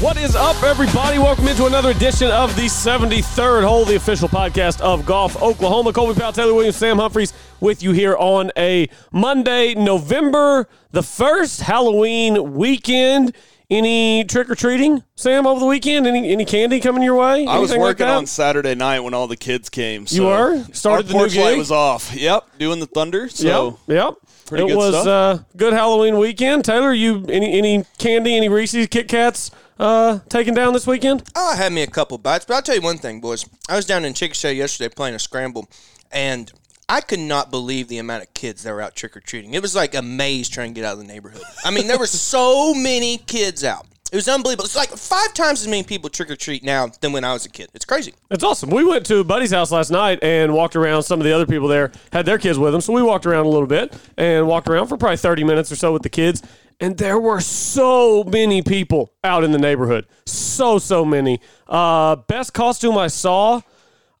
[0.00, 1.18] What is up, everybody?
[1.18, 5.90] Welcome into another edition of the 73rd Hole, the official podcast of Golf Oklahoma.
[5.94, 11.62] Colby Powell, Taylor Williams, Sam Humphreys with you here on a Monday, November the 1st,
[11.62, 13.34] Halloween weekend.
[13.70, 16.06] Any trick or treating, Sam, over the weekend?
[16.06, 17.46] Any any candy coming your way?
[17.46, 20.06] I was Anything like working on Saturday night when all the kids came.
[20.06, 20.64] So You were?
[20.72, 22.14] Started the new porch light was off.
[22.14, 23.28] Yep, doing the thunder.
[23.28, 24.14] So yep, yep.
[24.44, 25.06] pretty it good was stuff.
[25.08, 26.64] uh, good Halloween weekend.
[26.64, 31.22] Taylor, you any any candy, any Reese's, Kit Kats uh, taken down this weekend?
[31.34, 33.46] Oh, I had me a couple bites, but I'll tell you one thing, boys.
[33.68, 35.68] I was down in Chickasha yesterday playing a scramble,
[36.10, 36.50] and
[36.88, 39.54] I could not believe the amount of kids that were out trick or treating.
[39.54, 41.42] It was like a maze trying to get out of the neighborhood.
[41.64, 43.86] I mean, there were so many kids out.
[44.12, 44.64] It was unbelievable.
[44.66, 47.44] It's like five times as many people trick or treat now than when I was
[47.44, 47.70] a kid.
[47.74, 48.14] It's crazy.
[48.30, 48.70] It's awesome.
[48.70, 51.02] We went to a buddy's house last night and walked around.
[51.02, 53.46] Some of the other people there had their kids with them, so we walked around
[53.46, 56.42] a little bit and walked around for probably thirty minutes or so with the kids.
[56.80, 60.06] And there were so many people out in the neighborhood.
[60.26, 61.40] So so many.
[61.66, 63.62] Uh, best costume I saw.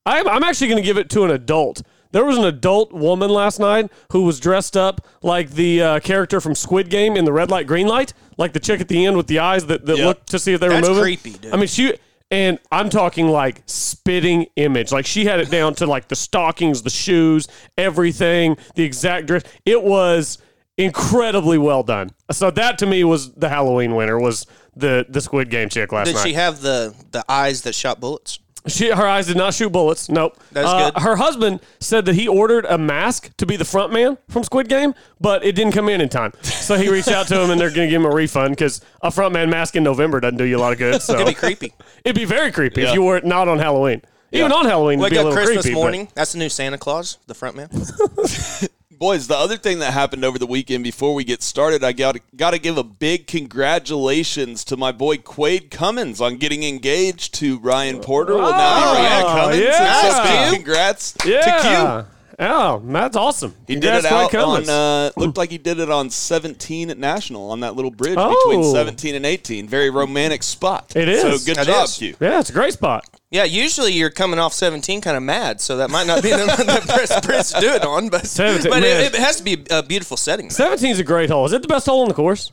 [0.06, 1.82] I'm, I'm actually going to give it to an adult.
[2.12, 6.40] There was an adult woman last night who was dressed up like the uh, character
[6.40, 9.16] from Squid Game in the red light, green light, like the chick at the end
[9.18, 10.06] with the eyes that, that Yep.
[10.06, 11.02] looked to see if they That's were moving.
[11.18, 11.52] creepy, dude.
[11.52, 11.94] I mean, she
[12.30, 14.92] and I'm talking like spitting image.
[14.92, 19.42] Like she had it down to like the stockings, the shoes, everything, the exact dress.
[19.66, 20.38] It was
[20.76, 22.10] incredibly well done.
[22.30, 26.06] So that to me was the Halloween winner was the the Squid Game chick last
[26.06, 26.12] night.
[26.12, 26.26] Did night.
[26.28, 28.38] she have the, the eyes that shot bullets?
[28.68, 30.08] She, her eyes did not shoot bullets.
[30.08, 30.36] Nope.
[30.50, 31.00] That's Uh, good.
[31.00, 34.68] Her husband said that he ordered a mask to be the front man from Squid
[34.68, 36.32] Game, but it didn't come in in time.
[36.42, 38.80] So he reached out to him, and they're going to give him a refund because
[39.02, 41.00] a front man mask in November doesn't do you a lot of good.
[41.00, 41.74] So It'd be creepy.
[42.04, 44.02] It'd be very creepy if you were it not on Halloween.
[44.32, 45.74] Even on Halloween, it'd Wake be a up little Christmas creepy.
[45.76, 46.08] but- morning.
[46.16, 47.68] That's the new Santa Claus, the front man.
[48.98, 52.16] boys, the other thing that happened over the weekend before we get started, I got
[52.36, 57.58] got to give a big congratulations to my boy Quade Cummins on getting engaged to
[57.58, 58.34] Ryan Porter.
[58.36, 59.62] Well, now be Ryan Oh, Cummins.
[59.62, 60.00] yeah.
[60.00, 62.15] So big congrats to Q.
[62.38, 62.54] Yeah.
[62.54, 63.54] Oh, that's awesome.
[63.66, 64.68] He Congrats, did it out Quade on.
[64.68, 68.28] Uh, looked like he did it on 17 at National on that little bridge Oh.
[68.46, 69.66] between 17 and 18.
[69.68, 70.94] Very romantic spot.
[70.94, 71.22] It is.
[71.22, 71.96] So good That job, is.
[71.96, 72.14] Q.
[72.20, 73.04] yeah, it's a great spot.
[73.30, 76.36] Yeah, usually you're coming off 17 kind of mad, so that might not be the,
[76.46, 79.64] the best bridge to do it on, but, 17, but it, it has to be
[79.70, 80.50] a beautiful setting.
[80.50, 81.46] 17 is a great hole.
[81.46, 82.52] Is it the best hole on the course?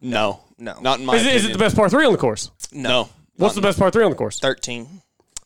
[0.00, 0.78] No, No.
[0.80, 2.50] not in my Is it, is it the best par three on the course?
[2.72, 3.08] No.
[3.36, 4.40] What's the best par three on the course?
[4.40, 4.86] 13.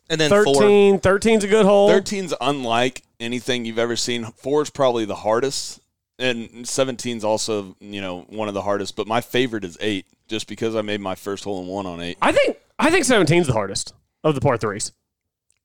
[0.08, 0.44] And then 4.
[0.44, 0.98] 13.
[1.00, 1.90] 13's a good hole.
[1.90, 4.24] 13's unlike anything you've ever seen.
[4.24, 5.80] Four is probably the hardest,
[6.18, 8.96] and 17's also you know one of the hardest.
[8.96, 12.00] But my favorite is eight, just because I made my first hole in one on
[12.00, 12.18] eight.
[12.22, 13.94] I think I think 17's the hardest
[14.24, 14.92] of the par threes.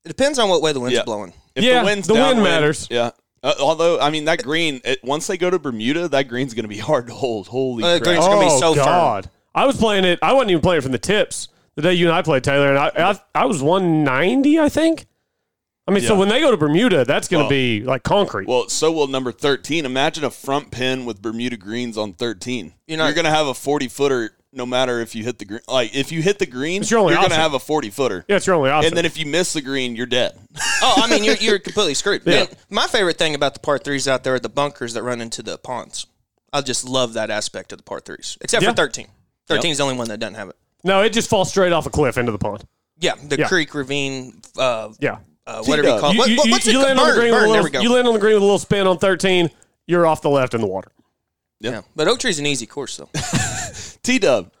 [0.04, 1.04] It depends on what way the wind's Yeah.
[1.04, 1.32] blowing.
[1.54, 2.88] If Yeah, the wind's the wind matters.
[2.90, 3.10] Yeah.
[3.44, 6.62] Uh, although I mean that green, it, once they go to Bermuda, that green's going
[6.64, 7.48] to be hard to hold.
[7.48, 8.02] Holy Uh, crap!
[8.02, 9.24] green's gonna be oh so firm.
[9.54, 10.18] I was playing it.
[10.22, 12.68] I wasn't even playing it from the tips the day you and I played Taylor,
[12.68, 12.90] and I
[13.34, 15.06] I, I was 190, I think.
[15.92, 18.48] I mean, so when they go to Bermuda, that's going to Well- be like concrete.
[18.48, 19.84] Well, so will number 13.
[19.84, 22.72] Imagine a front pin with Bermuda greens on 13.
[22.86, 25.60] You're You're, going to have a 40 footer no matter if you hit the green.
[25.66, 27.88] Like, if you hit the green, It's your only you're going to have a 40
[27.90, 28.24] footer.
[28.28, 28.88] yeah, it's your only option.
[28.88, 30.38] And then if you miss the green, you're dead.
[30.84, 32.22] Oh, I mean, you're, you're completely screwed.
[32.26, 32.38] Yeah.
[32.40, 35.20] Man, my favorite thing about the par threes out there are the bunkers that run
[35.20, 36.06] into the ponds.
[36.52, 38.70] I just love that aspect of the par threes, except Yeah.
[38.70, 39.06] for 13.
[39.46, 40.56] 13 is the only one that doesn't have it.
[40.84, 42.64] no, it just falls straight off a cliff into the pond.
[42.98, 43.48] Yeah, the Yeah.
[43.48, 45.18] creek ravine, uh, Yeah.
[45.46, 46.18] Uh, whatever you call it.
[46.18, 47.10] What, you, what- what's you it land called?
[47.10, 47.80] on the Burn, green with burn, a little, go.
[47.80, 49.50] you land on the green with a little spin on 13.
[49.86, 50.90] You're off the left in the water.
[51.60, 51.82] yeah.
[51.96, 53.08] But Oak Tree's an easy course, though.
[54.02, 54.52] T Dub,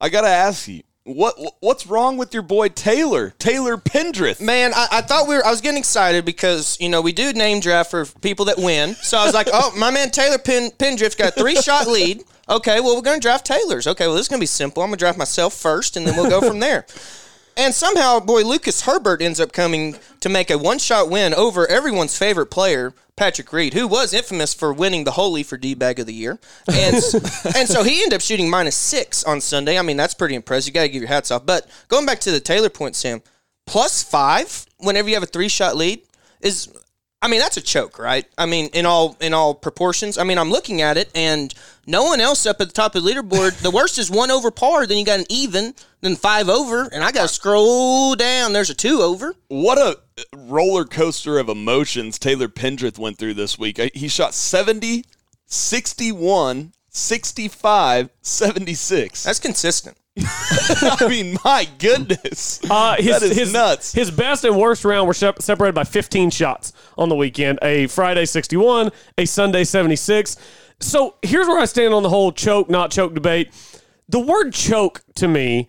[0.00, 3.30] I got to ask you, what what's wrong with your boy Taylor?
[3.38, 4.40] Taylor Pendrith.
[4.40, 5.44] Man, I, I thought we were.
[5.44, 8.94] I was getting excited because you know we do name draft for people that win.
[8.94, 12.22] So I was like, oh, my man Taylor Pen, Pendrift's got a three shot lead.
[12.48, 13.88] Okay, well we're gonna draft Taylor's.
[13.88, 14.80] Okay, well this is gonna be simple.
[14.82, 16.86] I'm gonna draft myself first, and then we'll go from there.
[17.56, 21.66] And somehow, boy, Lucas Herbert ends up coming to make a one shot win over
[21.66, 25.98] everyone's favorite player, Patrick Reed, who was infamous for winning the Holy for D Bag
[25.98, 26.38] of the Year.
[26.66, 26.94] And,
[27.56, 29.78] and so he ended up shooting minus six on Sunday.
[29.78, 30.68] I mean, that's pretty impressive.
[30.68, 31.44] You got to give your hats off.
[31.44, 33.22] But going back to the Taylor point, Sam,
[33.66, 36.02] plus five whenever you have a three shot lead
[36.40, 36.72] is.
[37.22, 38.26] I mean, that's a choke, right?
[38.36, 40.18] I mean, in all in all proportions.
[40.18, 41.54] I mean, I'm looking at it, and
[41.86, 43.62] no one else up at the top of the leaderboard.
[43.62, 44.86] the worst is one over par.
[44.86, 48.52] Then you got an even, then five over, and I got to scroll down.
[48.52, 49.36] There's a two over.
[49.46, 49.98] What a
[50.36, 53.78] roller coaster of emotions Taylor Pendrith went through this week.
[53.78, 55.04] Uh, he shot 70,
[55.46, 59.22] 61, 65, 76.
[59.22, 59.96] That's consistent.
[60.18, 62.60] I mean, my goodness.
[62.68, 63.92] Uh, his, that is his, nuts.
[63.92, 67.58] His best and worst round were separated by 15 shots on the weekend.
[67.62, 70.36] A Friday 61, a Sunday 76.
[70.80, 73.50] So here's where I stand on the whole choke, not choke debate.
[74.08, 75.68] The word choke to me,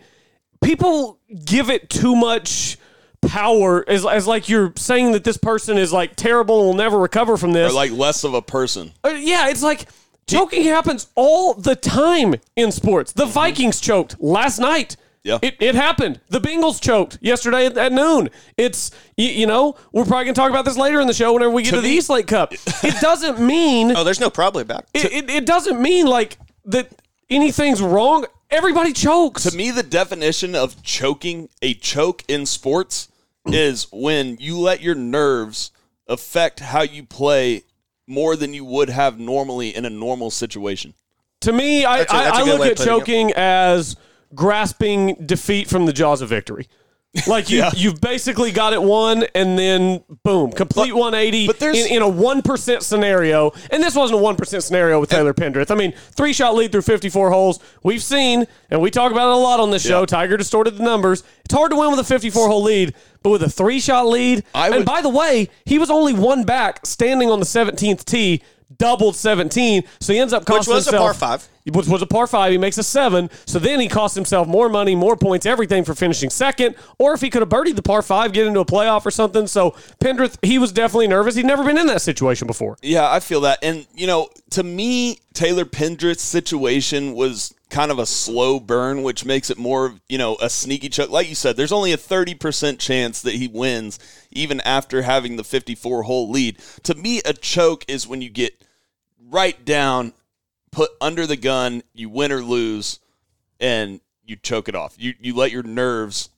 [0.62, 2.78] people give it too much
[3.22, 7.00] power as, as like you're saying that this person is like terrible and will never
[7.00, 7.72] recover from this.
[7.72, 8.92] Or like less of a person.
[9.06, 9.88] Uh, yeah, it's like
[10.28, 13.14] choking happens all the time in sports.
[13.14, 13.34] The mm-hmm.
[13.34, 14.96] Vikings choked last night.
[15.24, 15.40] Yeah.
[15.42, 16.20] It, it happened.
[16.28, 18.30] The Bengals choked yesterday at, at noon.
[18.58, 21.32] It's, you, you know, we're probably going to talk about this later in the show
[21.34, 22.54] whenever we get to, To the me- East Lake Cup.
[22.84, 25.06] It doesn't mean, Oh, there's no probably about it.
[25.06, 26.90] it, it, it doesn't mean like that
[27.30, 28.26] anything's wrong.
[28.50, 29.44] Everybody chokes.
[29.44, 33.08] To me, the definition of choking, a choke in sports,
[33.48, 33.54] mm.
[33.54, 35.72] is when you let your nerves
[36.08, 37.64] affect how you play
[38.08, 40.94] more than you would have normally in a normal situation.
[41.42, 43.00] To me, I, That's a- that's a I, I good look at putting it.
[43.00, 43.96] choking as
[44.34, 46.68] grasping defeat from the jaws of victory.
[47.28, 47.70] Like you, Yeah.
[47.76, 52.08] you've basically got it won, and then boom, complete 180 but there's- in, in a
[52.08, 53.52] one percent scenario.
[53.70, 55.70] And this wasn't a one percent scenario with Taylor Pendrith.
[55.70, 57.60] I mean, three shot lead through 54 holes.
[57.84, 60.08] We've seen, and we talk about it a lot on this show.
[60.08, 61.24] Tiger distorted the numbers.
[61.46, 64.44] It's hard to win with a 54 hole lead, but with a three shot lead,
[64.56, 68.06] I and would- by the way, he was only one back, standing on the 17th
[68.06, 68.42] tee.
[68.78, 71.48] Doubled 17, so he ends up costing Which was a par five.
[71.72, 72.52] which was a par five.
[72.52, 73.30] He makes a seven.
[73.46, 76.76] So then he costs himself more money, more points, everything for finishing second.
[76.98, 79.48] Or if he could have birdied the par five, get into a playoff or something.
[79.48, 81.36] So Pendrith, he was definitely nervous.
[81.36, 82.78] He'd never been in that situation before.
[82.82, 83.60] Yeah, I feel that.
[83.62, 89.26] And, you know, to me, Taylor Pendrith's situation was kind of a slow burn, which
[89.26, 91.10] makes it more, you know, a sneaky chuck.
[91.10, 93.98] Like you said, there's only a 30% chance that he wins,
[94.36, 96.60] even after having the 54 hole lead.
[96.84, 98.54] To me, a choke is when you get
[99.30, 100.14] right down,
[100.72, 103.00] put under the gun, you win or lose,
[103.60, 104.96] and you choke it off.
[104.98, 106.30] You, you let your nerves.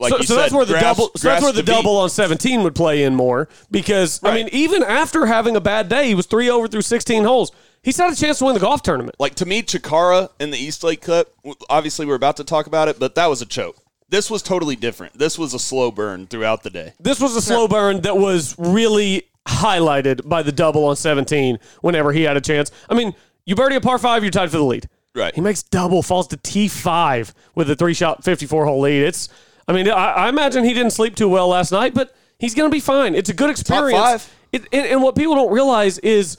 [0.00, 1.10] Like so you so said, that's where the grasp- double.
[1.16, 4.84] So that's where the double on seventeen would play in more because I mean, even
[4.84, 7.50] after having a bad day, he was three over through sixteen holes.
[7.82, 9.16] He's had a chance to win the golf tournament.
[9.18, 11.28] Like to me, Chacarra in the East Lake Cup.
[11.68, 13.76] Obviously, we're about to talk about it, but that was a choke.
[14.08, 15.18] This was totally different.
[15.18, 16.94] This was a slow burn throughout the day.
[16.98, 22.12] This was a slow burn that was really highlighted by the double on 17 whenever
[22.12, 22.70] he had a chance.
[22.88, 23.14] I mean,
[23.44, 24.88] you birdie a par five, you're tied for the lead.
[25.14, 25.34] Right.
[25.34, 29.02] He makes double, falls to T5 with a three shot 54 hole lead.
[29.02, 29.28] It's,
[29.66, 32.70] I mean, I, I imagine he didn't sleep too well last night, but he's going
[32.70, 33.14] to be fine.
[33.14, 33.98] It's a good experience.
[33.98, 34.34] five.
[34.52, 36.36] It, and, and what people don't realize is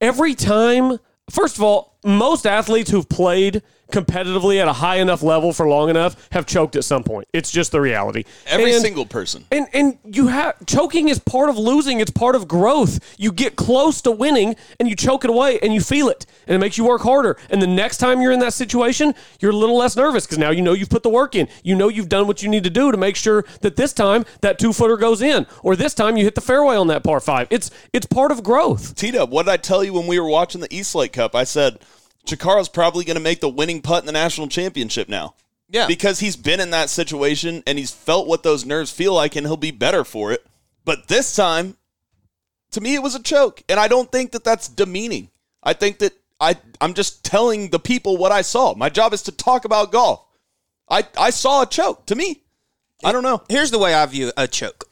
[0.00, 0.98] every time,
[1.30, 3.62] first of all, most athletes who've played
[3.92, 7.28] competitively at a high enough level for long enough have choked at some point.
[7.32, 8.24] It's just the reality.
[8.46, 9.44] Every And- single person.
[9.50, 12.00] and and you have choking is part of losing.
[12.00, 12.98] It's part of growth.
[13.18, 16.54] You get close to winning and you choke it away and you feel it and
[16.54, 17.36] it makes you work harder.
[17.50, 20.50] And the next time you're in that situation, you're a little less nervous because now
[20.50, 21.48] you know you've put the work in.
[21.62, 24.24] You know you've done what you need to do to make sure that this time
[24.40, 27.20] that two footer goes in or this time you hit the fairway on that par
[27.20, 27.46] five.
[27.50, 28.94] It's it's part of growth.
[28.94, 31.34] T Dub, what did I tell you when we were watching the East Lake Cup?
[31.34, 31.78] I said
[32.26, 35.34] Chacarra's probably going to make the winning putt in the national championship now.
[35.68, 35.86] Yeah.
[35.86, 39.46] Because he's been in that situation and he's felt what those nerves feel like and
[39.46, 40.46] he'll be better for it.
[40.84, 41.76] But this time,
[42.72, 43.62] to me, it was a choke.
[43.68, 45.30] And I don't think that that's demeaning.
[45.62, 48.74] I think that I, I'm just telling the people what I saw.
[48.74, 50.24] My job is to talk about golf.
[50.88, 52.42] I, I saw a choke to me.
[53.04, 53.42] I don't know.
[53.48, 54.88] Here's the way I view a choke.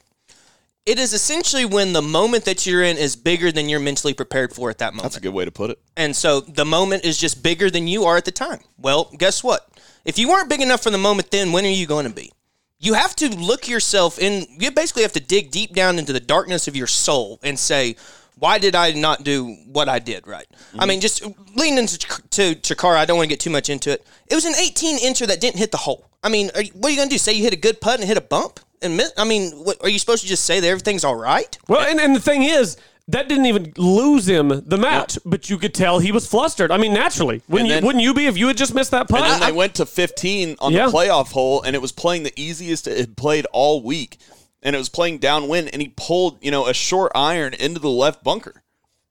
[0.85, 4.53] It is essentially when the moment that you're in is bigger than you're mentally prepared
[4.53, 5.03] for at that moment.
[5.03, 5.79] That's a good way to put it.
[5.97, 8.59] And so the moment is just bigger than you are at the time.
[8.77, 9.67] Well, guess what?
[10.05, 12.31] If you weren't big enough for the moment then, when are you going to be?
[12.77, 16.19] You have to look yourself in, you basically have to dig deep down into the
[16.19, 17.95] darkness of your soul and say,
[18.37, 20.45] why did I not do what I did right?
[20.51, 20.87] I mm-hmm.
[20.89, 21.25] mean, just
[21.55, 24.05] leaning into to Chacarra, I don't want to get too much into it.
[24.27, 26.05] It was an 18 incher that didn't hit the hole.
[26.21, 27.17] I mean, are what are you going to do?
[27.17, 28.59] Say you hit a good putt and hit a bump?
[28.81, 29.01] And?
[29.17, 31.57] I mean, what, are you supposed to just say that everything's all right?
[31.67, 32.77] Well, and, and the thing is,
[33.07, 36.71] that didn't even lose him the match, but you could tell he was flustered.
[36.71, 37.85] I mean, naturally, wouldn't And you?
[37.85, 39.21] Wouldn't you be if you had just missed that putt?
[39.21, 40.87] And then they went to 15 on Yeah.
[40.87, 44.17] the playoff hole, and it was playing the easiest it had played all week.
[44.63, 47.89] And it was playing downwind, and he pulled, you know, a short iron into the
[47.89, 48.63] left bunker.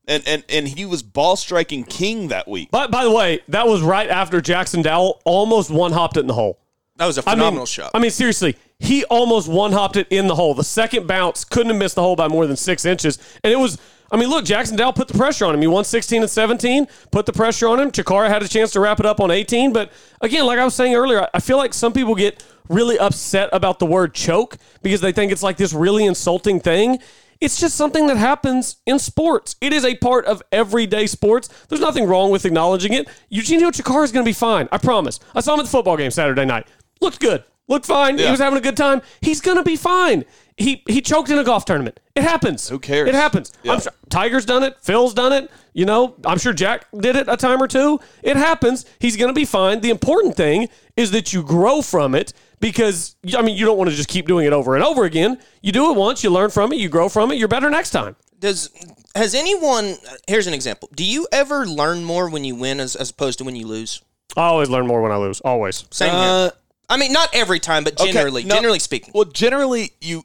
[0.09, 2.73] And, and, and he was ball striking king that week.
[2.73, 6.27] By, by the way, that was right after Jaxon Dowell almost one hopped it in
[6.27, 6.59] the hole.
[6.97, 7.91] That was a phenomenal mean, shot.
[7.95, 10.55] I mean, seriously, he almost one hopped it in the hole.
[10.55, 13.19] The second bounce couldn't have missed the hole by more than six inches.
[13.43, 13.79] And it was,
[14.11, 15.61] I mean, look, Jaxon Dow put the pressure on him.
[15.61, 17.91] He won 16 and 17, put the pressure on him.
[17.91, 19.73] Chacarra had a chance to wrap it up on 18.
[19.73, 23.49] But again, like I was saying earlier, I feel like some people get really upset
[23.53, 26.99] about the word choke because they think it's like this really insulting thing.
[27.41, 29.57] It's just something that happens in sports.
[29.61, 31.49] It is a part of everyday sports.
[31.69, 33.09] There's nothing wrong with acknowledging it.
[33.29, 34.69] Eugenio Chacarra is going to be fine.
[34.71, 35.21] I promise.
[35.35, 36.67] I saw him at the football game Saturday night.
[37.01, 37.45] Looked good.
[37.67, 38.19] Looked fine.
[38.19, 39.01] He was having a good time.
[39.23, 40.25] He's going to be fine.
[40.57, 41.99] He he choked in a golf tournament.
[42.15, 42.69] It happens.
[42.69, 43.09] Who cares?
[43.09, 43.53] It happens.
[43.65, 43.73] Yeah.
[43.73, 44.77] I'm sure Tiger's done it.
[44.83, 45.51] Phil's done it.
[45.73, 47.99] You know, I'm sure Jack did it a time or two.
[48.23, 48.85] It happens.
[49.01, 49.81] He's going to be fine.
[49.81, 53.91] The important thing is that you grow from it because I mean, you don't want
[53.91, 55.39] to just keep doing it over and over again.
[55.61, 57.91] You do it once, you learn from it, you grow from it, you're better next
[57.91, 58.15] time.
[58.39, 58.71] Does
[59.17, 59.97] has anyone?
[60.29, 60.89] Here's an example.
[60.95, 64.03] Do you ever learn more when you win as, as opposed to when you lose?
[64.37, 65.41] I always learn more when I lose.
[65.41, 65.85] Always.
[65.91, 66.53] Same Uh, here.
[66.89, 69.13] I mean, not every time, but Okay, generally, no- generally speaking.
[69.15, 70.25] Well, generally, you.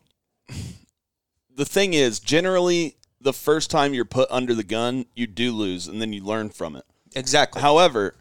[1.55, 5.87] The thing is, generally, the first time you're put under the gun, you do lose,
[5.87, 6.85] and then you learn from it.
[7.15, 7.61] Exactly.
[7.61, 8.15] However,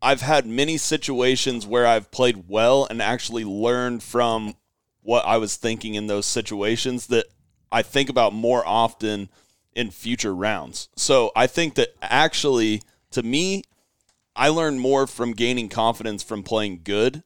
[0.00, 4.56] I've had many situations where I've played well and actually learned from
[5.02, 7.26] what I was thinking in those situations that
[7.70, 9.28] I think about more often
[9.74, 10.88] in future rounds.
[10.96, 13.64] So I think that actually, to me,
[14.36, 17.22] I learn more from gaining confidence from playing good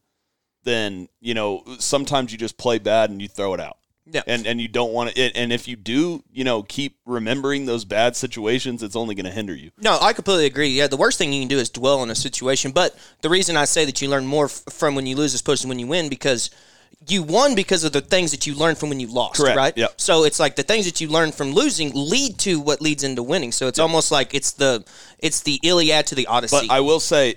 [0.65, 3.79] than, you know, sometimes you just play bad and you throw it out.
[4.11, 4.23] Yeah.
[4.27, 7.85] And and you don't want to and if you do, you know, keep remembering those
[7.85, 9.71] bad situations, it's only going to hinder you.
[9.79, 10.69] No, I completely agree.
[10.69, 12.73] Yeah, the worst thing you can do is dwell on a situation.
[12.73, 15.41] But the reason I say that you learn more f- from when you lose as
[15.41, 16.51] opposed to when you win because
[17.07, 19.77] you won because of the things that you learned from when you lost, Correct, right?
[19.77, 20.01] yep.
[20.01, 23.23] So it's like the things that you learn from losing lead to what leads into
[23.23, 23.53] winning.
[23.53, 24.85] So it's almost like it's the
[25.19, 26.67] it's the Iliad to the Odyssey.
[26.67, 27.37] But I will say,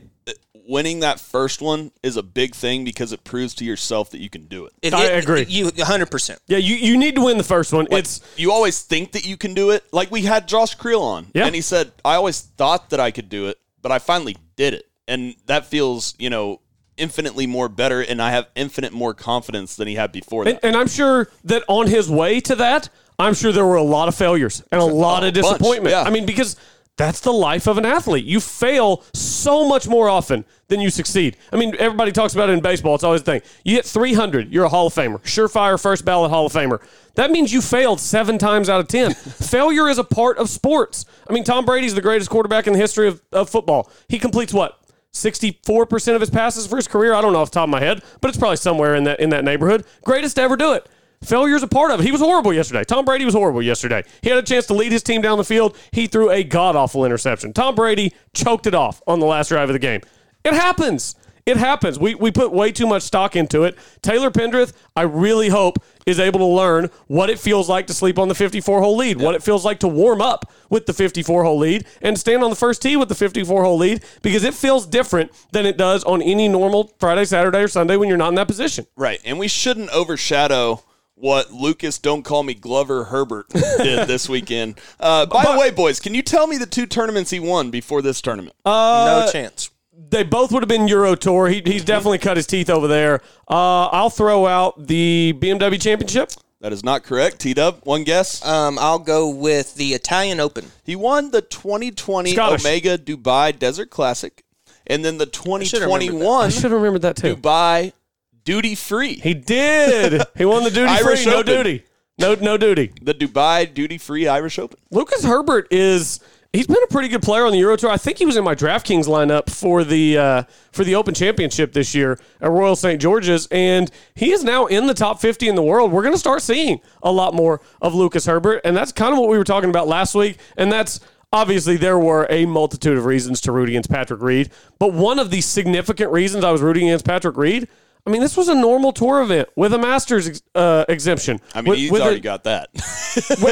[0.67, 4.29] winning that first one is a big thing because it proves to yourself that you
[4.29, 4.73] can do it.
[4.81, 5.45] It- I it- agree.
[5.47, 6.11] You 100.
[6.11, 7.87] percent Yeah, you, you need to win the first one.
[7.89, 9.83] Like, it's you always think that you can do it.
[9.91, 11.45] Like we had Josh Creel on, Yeah.
[11.45, 14.73] and he said, "I always thought that I could do it, but I finally did
[14.73, 16.61] it," and that feels, you know,
[16.97, 20.55] infinitely more better, and I have infinite more confidence than he had before that.
[20.55, 23.83] and, and I'm sure that on his way to that, I'm sure there were a
[23.83, 25.93] lot of failures and a lot a of bunch, disappointment.
[25.93, 26.03] yeah.
[26.03, 26.55] I mean, because
[26.97, 28.25] that's the life of an athlete.
[28.25, 31.37] You fail so much more often than you succeed.
[31.51, 32.95] I mean, everybody talks about it in baseball.
[32.95, 33.41] It's always the thing.
[33.63, 36.81] You hit 300, you're a Hall of Famer, surefire first ballot Hall of Famer.
[37.15, 39.13] That means you failed seven times out of 10.
[39.15, 41.05] Failure is a part of sports.
[41.29, 43.89] I mean, Tom Brady's the greatest quarterback in the history of, of football.
[44.07, 44.77] He completes what?
[45.13, 47.13] 64% of his passes for his career.
[47.13, 49.19] I don't know off the top of my head, but it's probably somewhere in that
[49.19, 49.85] in that neighborhood.
[50.05, 50.87] Greatest to ever do it.
[51.23, 52.03] Failure's a part of it.
[52.03, 52.83] He was horrible yesterday.
[52.83, 54.03] Tom Brady was horrible yesterday.
[54.21, 55.77] He had a chance to lead his team down the field.
[55.91, 57.53] He threw a god awful interception.
[57.53, 60.01] Tom Brady choked it off on the last drive of the game.
[60.43, 61.15] It happens.
[61.45, 61.97] It happens.
[61.97, 63.77] We, we put way too much stock into it.
[64.01, 68.19] Taylor Pendrith, I really hope, is able to learn what it feels like to sleep
[68.19, 71.43] on the 54 hole lead, what it feels like to warm up with the 54
[71.43, 74.53] hole lead, and stand on the first tee with the 54 hole lead because it
[74.53, 78.29] feels different than it does on any normal Friday, Saturday, or Sunday when you're not
[78.29, 78.85] in that position.
[78.95, 79.19] Right.
[79.25, 80.83] And we shouldn't overshadow
[81.15, 84.79] what Lucas Don't Call Me Glover Herbert did this weekend.
[84.99, 88.01] Uh, by the way, boys, can you tell me the two tournaments he won before
[88.01, 88.55] this tournament?
[88.65, 89.69] no chance.
[90.09, 91.47] They both would have been Euro Tour.
[91.47, 93.21] He, he's definitely cut his teeth over there.
[93.49, 96.31] Uh, I'll throw out the BMW Championship.
[96.59, 97.39] that is not correct.
[97.39, 98.43] T Dub, one guess.
[98.45, 100.71] Um, I'll go with the Italian Open.
[100.83, 102.65] he won the 2020 Scottish.
[102.65, 104.43] Omega Dubai Desert Classic
[104.87, 107.35] and then the should've remembered 2021 I should have remembered that too.
[107.35, 107.93] Dubai
[108.43, 109.15] Duty Free.
[109.15, 110.21] He did.
[110.37, 111.45] He won the duty free, no Open.
[111.45, 111.83] duty,
[112.17, 112.91] no no duty.
[113.01, 114.77] the Dubai Duty Free Irish Open.
[114.91, 116.19] Lucas Herbert is
[116.53, 117.89] he's been a pretty good player on the Euro Tour.
[117.91, 121.73] I think he was in my DraftKings lineup for the uh, for the Open Championship
[121.73, 123.01] this year at Royal St.
[123.01, 125.91] George's, and he is now in the top 50 in the world.
[125.91, 129.19] We're going to start seeing a lot more of Lucas Herbert, and that's kind of
[129.19, 130.99] what we were talking about last week, and that's.
[131.33, 135.31] Obviously, there were a multitude of reasons to root against Patrick Reed, but one of
[135.31, 137.69] the significant reasons I was rooting against Patrick Reed,
[138.05, 141.39] I mean, this was a normal tour event with a Masters ex- uh, exemption.
[141.53, 142.69] I mean, With- he's with a- already got that.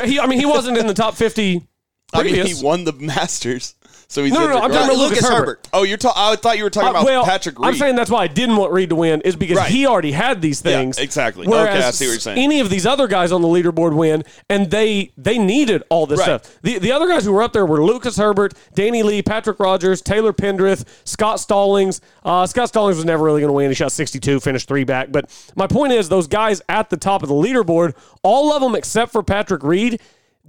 [0.06, 1.66] he, I mean, he wasn't in the top 50
[2.14, 3.76] I mean, he won the Masters,
[4.10, 4.60] so he's no, no, no.
[4.60, 5.36] I'm talking about Lucas, Herbert.
[5.38, 5.70] Herbert.
[5.72, 7.68] Oh, you're ta- I thought you were talking Uh, about well, Patrick Reed.
[7.68, 9.72] I'm saying that's why I didn't want Reed to win is because Right.
[9.72, 10.98] he already had these things.
[10.98, 11.48] exactly.
[11.48, 12.38] Whereas Okay, I see what you're saying.
[12.40, 16.20] Any of these other guys on the leaderboard win, and they they needed all this
[16.20, 16.42] Right.
[16.44, 16.58] stuff.
[16.64, 20.02] The the other guys who were up there were Lucas Herbert, Danny Lee, Patrick Rodgers,
[20.02, 22.02] Taylor Pendrith, Scott Stallings.
[22.26, 23.70] Uh, Scott Stallings was never really going to win.
[23.70, 25.12] He shot 62, finished three back.
[25.12, 28.74] But my point is, those guys at the top of the leaderboard, all of them
[28.76, 30.00] except for Patrick Reed.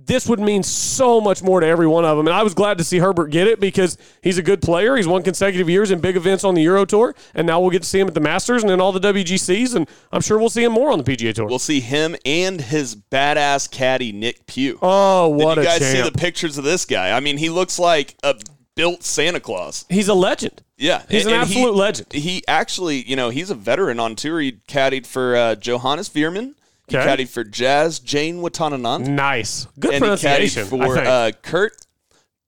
[0.07, 2.26] This would mean so much more to every one of them.
[2.26, 4.97] And I was glad to see Herbert get it because he's a good player.
[4.97, 7.83] He's won consecutive years in big events on the Euro Tour, and now we'll get
[7.83, 10.49] to see him at the Masters and then all the WGCs, and I'm sure we'll
[10.50, 11.47] see him more on the PGA Tour.
[11.47, 14.78] We'll see him and his badass caddy Nick Pugh.
[14.83, 17.11] oh, what Did you guys see the pictures of this guy?
[17.16, 18.35] I mean, he looks like a
[18.76, 19.85] built Santa Claus.
[19.88, 20.62] he's a legend.
[20.78, 22.12] Yeah, He's an and he- absolute legend.
[22.14, 24.40] He actually, you know, he's a veteran on tour.
[24.40, 26.54] He caddied for uh, Johannes Veerman.
[26.90, 27.06] He Okay.
[27.25, 29.06] caddied for Jazz Janewattananond.
[29.06, 30.64] Nice, good and he pronunciation.
[30.66, 31.06] caddied I for think.
[31.06, 31.73] uh, Kurt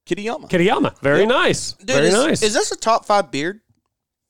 [0.06, 0.50] Kitayama.
[0.50, 2.42] Kitayama, very nice, Dude, very is, nice.
[2.42, 3.60] is this a top five beard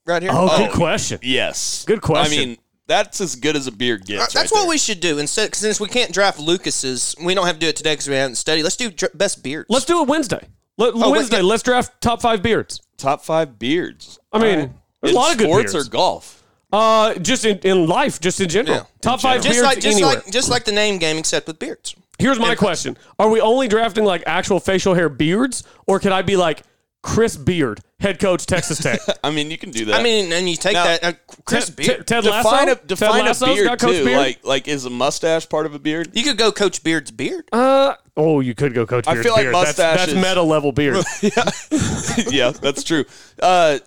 [0.07, 0.31] right here?
[0.33, 1.19] oh, Oh, good question.
[1.23, 1.85] Yes.
[1.87, 2.39] Good question.
[2.43, 4.35] I mean, that's as good as a beard Uh, gets.
[4.35, 4.69] That's right what there.
[4.71, 5.19] we should do.
[5.19, 8.15] Instead, since we can't draft Lucas's, we don't have to do it today because we
[8.17, 8.65] haven't studied.
[8.65, 9.67] Let's do dr- best beards.
[9.71, 10.47] Let's do it Wednesday.
[10.77, 12.81] Let, Oh, Wednesday, wait, let's draft top five beards.
[12.99, 14.19] top five beards.
[14.33, 15.87] I mean, there's In a lot of good sports beards.
[15.89, 16.42] or golf.
[16.73, 18.77] Uh, just in, in life, just in general.
[18.79, 18.85] Yeah.
[19.03, 20.15] Top five just beards like just anywhere.
[20.17, 21.95] like just like the name game, except with beards.
[22.19, 26.23] Here's my question: Are we only drafting like actual facial hair beards, or could I
[26.23, 26.63] be like
[27.03, 29.01] Chris Beard, head coach Texas Tech?
[29.25, 30.01] I mean, you can do that.
[30.01, 31.13] I mean, and you take Now, that uh,
[31.45, 32.07] Chris Ted, Beard.
[32.07, 32.49] Ted Lasso.
[32.51, 34.05] define a Ted define a beard got Coach too.
[34.05, 34.19] Beard?
[34.19, 36.11] Like like is a mustache part of a beard?
[36.15, 37.49] you could go Coach Beard's beard.
[37.53, 39.55] uh, oh, you could go Coach I feel like beard.
[39.55, 41.05] That's, that's mustaches- meta level beard.
[42.33, 43.05] yeah, that's true.
[43.41, 43.79] Uh,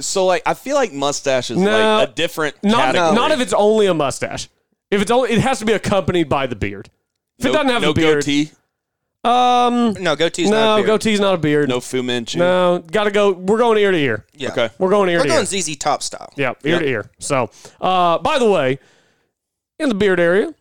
[0.00, 3.14] so like I feel like mustache is No, like a different not category.
[3.14, 4.48] not if it's only a mustache.
[4.90, 6.90] If it's only, it has to be accompanied by the beard.
[7.38, 8.50] If no, it doesn't have no a beard, goatee,
[9.24, 11.00] um, No, goatee's not a no, beard.
[11.00, 11.68] goatee's not a beard.
[11.68, 12.38] no Fu Manchu.
[12.38, 13.32] no, gotta go.
[13.32, 14.24] We're going ear to ear.
[14.34, 14.50] Yeah.
[14.52, 14.70] Okay.
[14.78, 15.34] We're going ear We're to ear.
[15.36, 16.32] going ZZ Top style.
[16.36, 17.10] Yeah, ear to ear.
[17.18, 18.78] So, uh, by the way,
[19.78, 20.54] in the beard area,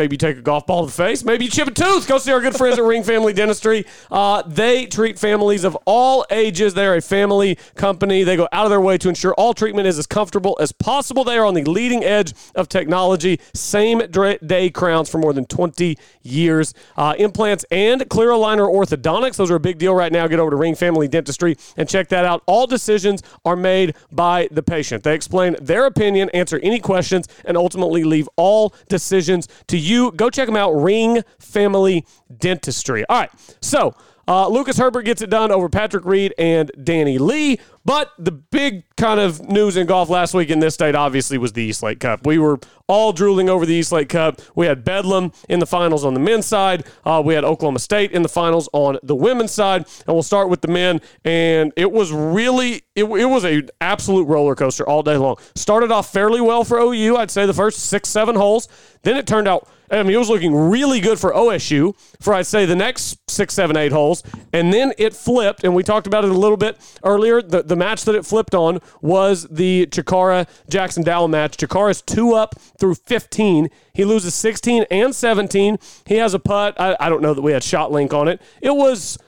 [0.00, 2.08] maybe you take a golf ball to the face, maybe you chip a tooth.
[2.08, 3.84] Go see our good friends at Ring Family Dentistry.
[4.10, 6.72] Uh, they treat families of all ages.
[6.72, 8.22] They're a family company.
[8.24, 11.22] They go out of their way to ensure all treatment is as comfortable as possible.
[11.22, 13.40] They are on the leading edge of technology.
[13.52, 16.72] Same day crowns for more than 20 years.
[16.96, 19.36] Uh, implants and clear aligner orthodontics.
[19.36, 20.26] Those are a big deal right now.
[20.28, 22.42] Get over to Ring Family Dentistry and check that out.
[22.46, 25.04] All decisions are made by the patient.
[25.04, 29.89] They explain their opinion, answer any questions, and ultimately leave all decisions to you.
[29.90, 32.06] You go check them out, Ring Family
[32.38, 33.04] Dentistry.
[33.08, 33.30] All right,
[33.60, 33.94] so
[34.30, 37.58] uh, Lucas Herbert gets it done over Patrick Reed and Danny Lee.
[37.84, 41.52] But the big kind of news in golf last week in this state obviously was
[41.52, 42.24] the East Lake Cup.
[42.24, 44.40] We were all drooling over the East Lake Cup.
[44.54, 46.86] We had Bedlam in the finals on the men's side.
[47.04, 49.86] Uh, we had Oklahoma State in the finals on the women's side.
[50.06, 51.00] And we'll start with the men.
[51.24, 55.38] And it was really, it, it was an absolute roller coaster all day long.
[55.56, 57.16] Started off fairly well for OU.
[57.16, 58.68] I'd say the first six, seven holes.
[59.02, 62.46] Then it turned out I mean, it was looking really good for OSU for I'd
[62.46, 64.22] say the next six, seven, eight holes,
[64.52, 67.42] and then it flipped, and we talked about it a little bit earlier.
[67.42, 71.56] The the match that it flipped on was the Chacarra Jaxon Dowell match.
[71.56, 73.68] Chacarra's two up through 15.
[73.94, 75.76] He loses 16 and 17.
[76.06, 76.80] He has a putt.
[76.80, 78.40] I, I don't know that we had shot link on it.
[78.62, 79.18] It was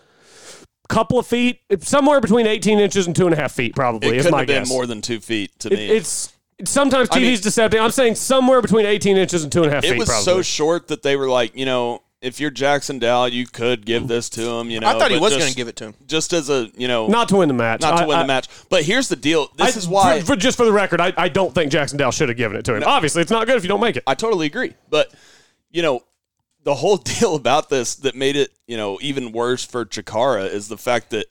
[0.85, 4.09] a couple of feet, somewhere between 18 inches and two and a half feet, probably.
[4.11, 4.68] it is couldn't have been guess.
[4.68, 5.88] more than two feet to It- me.
[5.88, 6.32] it's
[6.64, 7.81] sometimes TV's mean- deceptive.
[7.81, 9.98] I'm saying somewhere between 18 inches and two and a half it feet.
[9.98, 10.25] was probably.
[10.25, 14.07] so short that they were like, you know, if you're Jaxon Dow, you could give
[14.07, 14.70] this to him.
[14.70, 15.94] You know, I thought he was going to give it to him.
[16.07, 17.81] just as a you know, not to win the match.
[17.81, 18.48] not to I- win I- the match.
[18.68, 19.48] But here's the deal.
[19.57, 21.96] This I- is why for, for- just for the record, I, I don't think Jaxon
[21.96, 22.85] Dowell should have given it to him.
[22.87, 24.05] Obviously, it's not good if you don't make it.
[24.07, 24.75] I totally agree.
[24.88, 25.12] But
[25.72, 26.03] you know,
[26.62, 30.68] the whole deal about this that made it you know even worse for Chacarra is
[30.68, 31.27] the fact that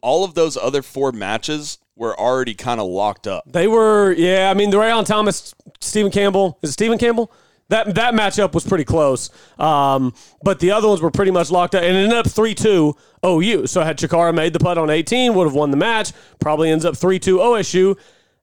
[0.00, 3.44] all of those other four matches were already kind of locked up.
[3.46, 4.50] They were, yeah.
[4.50, 6.58] I mean, the Rayhan Thomas, Stephen Campbell.
[6.62, 7.30] Is it Stephen Campbell?
[7.68, 11.76] That that matchup was pretty close, um, but the other ones were pretty much locked
[11.76, 13.68] up, and it ended up three two OU.
[13.68, 16.10] So had Chacarra made the putt on eighteen, would have won the match.
[16.40, 17.96] Probably ends up three two OSU.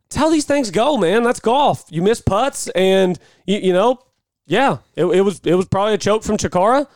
[0.06, 1.24] It's how these things go, man.
[1.24, 1.84] That's golf.
[1.90, 4.00] You miss putts, and you, you know,
[4.46, 6.88] yeah, it, it was it was probably a choke from Chacarra.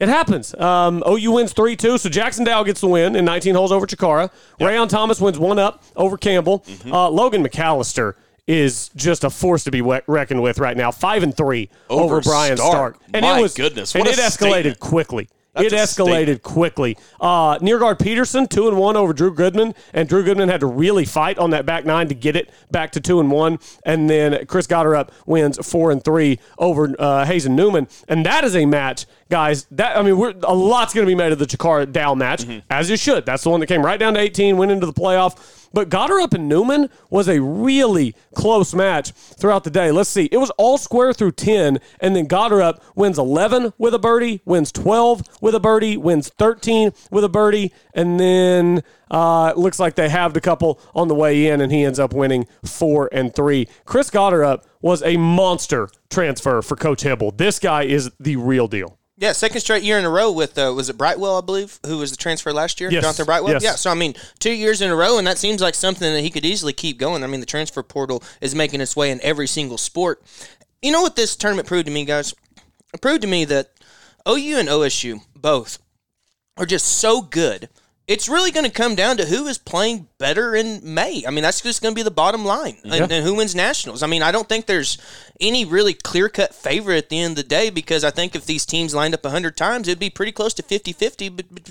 [0.00, 0.54] It happens.
[0.56, 1.98] Um, OU wins 3 2.
[1.98, 4.30] So Jaxon Dow gets the win in 19 holes over Chacarra.
[4.60, 6.60] Rayhan Thomas wins one up over Campbell.
[6.60, 6.92] Mm-hmm.
[6.92, 8.14] Uh, Logan McAllister
[8.46, 10.90] is just a force to be reckoned with right now.
[10.90, 12.96] 5 and 3 over, Over Brian Stark.
[12.96, 13.22] Stark.
[13.22, 14.80] My it was, goodness, And what it escalated statement.
[14.80, 15.28] quickly.
[15.54, 16.98] That's it escalated quickly.
[17.20, 21.04] Uh, Nearguard Peterson, two and one over Drew Goodman, and Drew Goodman had to really
[21.04, 23.58] fight on that back nine to get it back to two and one.
[23.84, 28.56] And then Chris Gotterup wins four and three over uh, Hazen Newman, and that is
[28.56, 29.66] a match, guys.
[29.70, 32.44] That I mean, we're, a lot's going to be made of the Chacarra Dow match,
[32.44, 32.58] Mm-hmm.
[32.70, 33.24] as it should.
[33.24, 35.63] That's the one that came right down to eighteen, went into the playoff.
[35.74, 39.90] But Gotterup and Newman was a really close match throughout the day.
[39.90, 40.28] Let's see.
[40.30, 44.70] It was all square through 10, and then Gotterup wins 11 with a birdie, wins
[44.70, 49.96] 12 with a birdie, wins 13 with a birdie, and then uh, it looks like
[49.96, 53.34] they halved a couple on the way in, and he ends up winning 4 and
[53.34, 53.66] 3.
[53.84, 57.36] Chris Gotterup was a monster transfer for Coach Hybl.
[57.36, 58.98] This guy is the real deal.
[59.16, 61.98] Yeah, second straight year in a row with uh, was it Brightwell, I believe, who
[61.98, 63.02] was the transfer last year, Yes.
[63.02, 63.52] Jonathan Brightwell.
[63.52, 63.62] Yes.
[63.62, 66.20] Yeah, so I mean, two years in a row, and that seems like something that
[66.22, 67.22] he could easily keep going.
[67.22, 70.22] I mean, the transfer portal is making its way in every single sport.
[70.82, 72.34] You know what this tournament proved to me, guys?
[72.92, 73.70] It proved to me that
[74.28, 75.78] OU and OSU both
[76.56, 77.68] are just so good.
[78.06, 81.24] It's really going to come down to who is playing better in May.
[81.26, 84.02] I mean, that's just going to be the bottom line, and, and who wins nationals.
[84.02, 84.98] I mean, I don't think there's
[85.40, 88.44] any really clear cut favorite at the end of the day because I think if
[88.44, 91.28] these teams lined up 100 times, it'd be pretty close to 50 50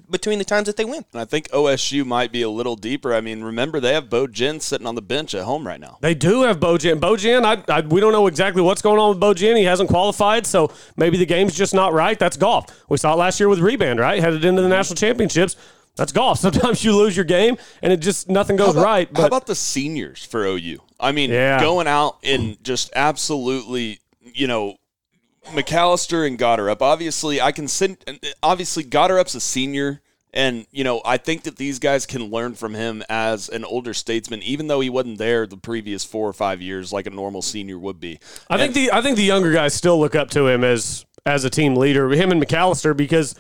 [0.10, 1.06] between the times that they win.
[1.14, 3.14] And I think OSU might be a little deeper.
[3.14, 6.00] I mean, remember they have Bo Jin sitting on the bench at home right now.
[6.02, 7.00] They do have Bojan.
[7.00, 9.56] Bojan, I, I, we don't know exactly what's going on with Bojan.
[9.56, 12.18] He hasn't qualified, so maybe the game's just not right.
[12.18, 12.66] That's golf.
[12.90, 14.20] We saw it last year with Rebound, right?
[14.20, 15.56] Headed into the national championships.
[15.96, 16.40] That's golf.
[16.40, 19.10] Sometimes you lose your game and it just nothing goes How about- right.
[19.18, 20.80] How about the seniors for OU?
[21.00, 21.60] I mean, Yeah.
[21.60, 24.00] going out and just absolutely,
[24.34, 24.78] you know,
[25.52, 26.82] McAllister and Gotterup.
[26.82, 27.98] Obviously, I can send.
[28.42, 30.02] Obviously, Gotterup's a senior,
[30.34, 33.94] and you know, I think that these guys can learn from him as an older
[33.94, 37.42] statesman, even though he wasn't there the previous four or five years like a normal
[37.42, 38.20] senior would be.
[38.50, 41.44] I think the I think the younger guys still look up to him as as
[41.44, 43.36] a team leader, him and McAllister, because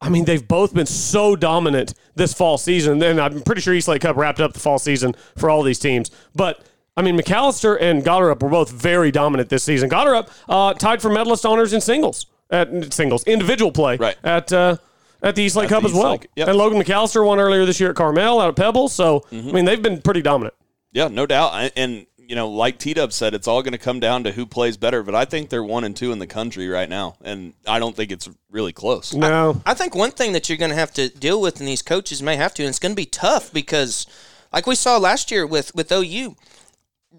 [0.00, 3.02] I mean they've both been so dominant this fall season.
[3.02, 5.78] And I'm pretty sure East Lake Cup wrapped up the fall season for all these
[5.78, 6.10] teams.
[6.34, 6.64] But
[6.96, 9.90] I mean McAllister and Gotterup were both very dominant this season.
[9.90, 14.16] Gotterup uh, tied for medalist honors in singles at singles individual play Right.
[14.24, 14.52] at.
[14.52, 14.76] Uh,
[15.20, 16.12] at the East Lake At Cup as East well.
[16.12, 16.46] Lake, yep.
[16.46, 18.92] And Logan McAllister won earlier this year at Carmel out of Pebbles.
[18.92, 19.48] So, Mm-hmm.
[19.48, 20.54] I mean, they've been pretty dominant.
[20.92, 21.72] Yeah, no doubt.
[21.74, 24.44] And you know, like T Dub said, it's all going to come down to who
[24.44, 25.02] plays better.
[25.02, 27.96] But I think they're one and two in the country right now, and I don't
[27.96, 29.14] think it's really close.
[29.14, 29.62] No.
[29.64, 32.22] I think one thing that you're going to have to deal with, and these coaches
[32.22, 34.06] may have to, and it's going to be tough because,
[34.52, 36.36] like we saw last year with with OU,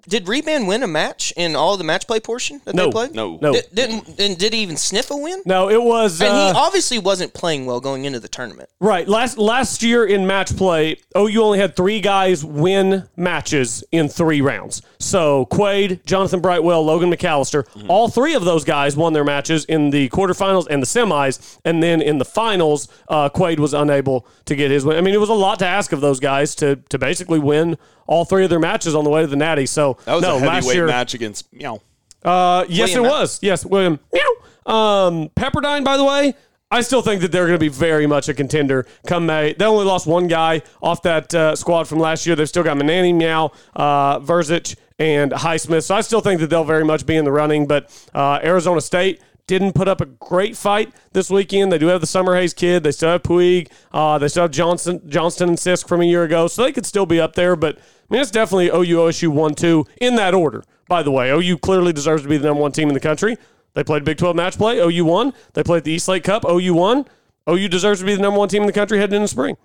[0.08, 2.86] did Reban win a match in all the match play portion that No.
[2.86, 3.12] they played?
[3.16, 3.38] No.
[3.42, 3.54] No.
[3.54, 5.42] Did, didn't and did he even sniff a win?
[5.46, 6.22] No, it was.
[6.22, 8.70] And uh, he obviously wasn't playing well going into the tournament.
[8.80, 9.08] Right.
[9.08, 14.42] Last last year in match play, OU only had three guys win matches in three
[14.42, 14.82] rounds.
[15.00, 19.90] So Quade, Jonathan Brightwell, Logan McAllister, all three of those guys won their matches in
[19.90, 24.56] the quarterfinals and the semis, and then in the finals, uh, Quade was unable to
[24.56, 24.98] get his win.
[24.98, 27.78] I mean, it was a lot to ask of those guys to to basically win
[28.10, 29.68] all three of their matches on the way to the Natty.
[29.68, 31.80] So That was no, a last heavyweight year, match against Mouw.
[32.24, 33.12] uh, yes, William it Matt.
[33.22, 33.40] was.
[33.44, 34.00] Yes, William.
[34.14, 34.72] Mouw.
[34.74, 36.34] Um, Pepperdine, by the way,
[36.72, 39.54] I still think that they're going to be very much a contender come May.
[39.54, 42.36] They only lost one guy off that uh, squad from last year.
[42.36, 45.84] They've still got Menante, Mouw, uh, Vrzich, and Highsmith.
[45.84, 47.66] So I still think that they'll very much be in the running.
[47.68, 51.72] But uh, Arizona State didn't put up a great fight this weekend.
[51.72, 52.84] They do have the Summerhays kid.
[52.84, 53.72] They still have Puig.
[53.92, 56.48] Uh, they still have Johnson, Johnston and Sisk from a year ago.
[56.48, 57.56] So they could still be up there.
[57.56, 61.30] But I mean, it's definitely OU, OSU 1 2 in that order, by the way.
[61.30, 63.38] OU clearly deserves to be the number one team in the country.
[63.74, 64.80] They played Big 12 match play.
[64.80, 65.34] OU won.
[65.54, 66.44] They played the East Lake Cup.
[66.44, 67.06] OU won.
[67.48, 69.58] OU deserves to be the number one team in the country heading into spring.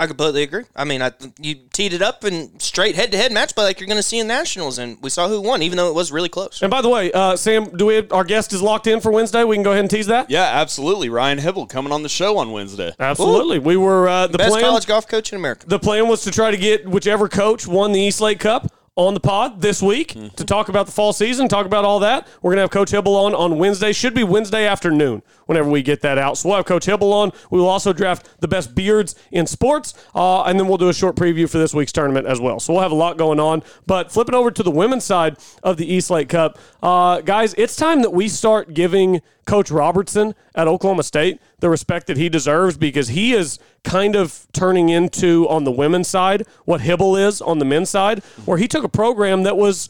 [0.00, 0.64] I completely agree.
[0.74, 3.80] I mean, I, you teed it up and straight head to head match play like
[3.80, 6.10] you're going to see in nationals, and we saw who won, even though it was
[6.10, 6.62] really close.
[6.62, 9.12] And by the way, uh, Sam, do we have, our guest is locked in for
[9.12, 9.44] Wednesday?
[9.44, 10.30] We can go ahead and tease that.
[10.30, 11.10] Yeah, absolutely.
[11.10, 12.94] Ryan Hybl coming on the show on Wednesday.
[12.98, 13.58] Absolutely.
[13.58, 14.62] We were uh, the Best plan.
[14.62, 15.66] college golf coach in America.
[15.66, 18.72] The plan was to try to get whichever coach won the East Lake Cup
[19.06, 22.26] on the pod this week to talk about the fall season, talk about all that.
[22.42, 23.92] We're gonna have Coach Hybl on on Wednesday.
[23.92, 26.38] Should be Wednesday afternoon whenever we get that out.
[26.38, 27.32] So we'll have Coach Hybl on.
[27.50, 30.94] We will also draft the best beards in sports, uh, and then we'll do a
[30.94, 32.60] short preview for this week's tournament as well.
[32.60, 33.62] So we'll have a lot going on.
[33.86, 37.76] But flipping over to the women's side of the East Lake Cup, uh, guys, it's
[37.76, 42.76] time that we start giving Coach Robertson at Oklahoma State the respect that he deserves
[42.76, 47.58] because he is kind of turning into on the women's side what Hybl is on
[47.58, 49.88] the men's side, where he took a program that was,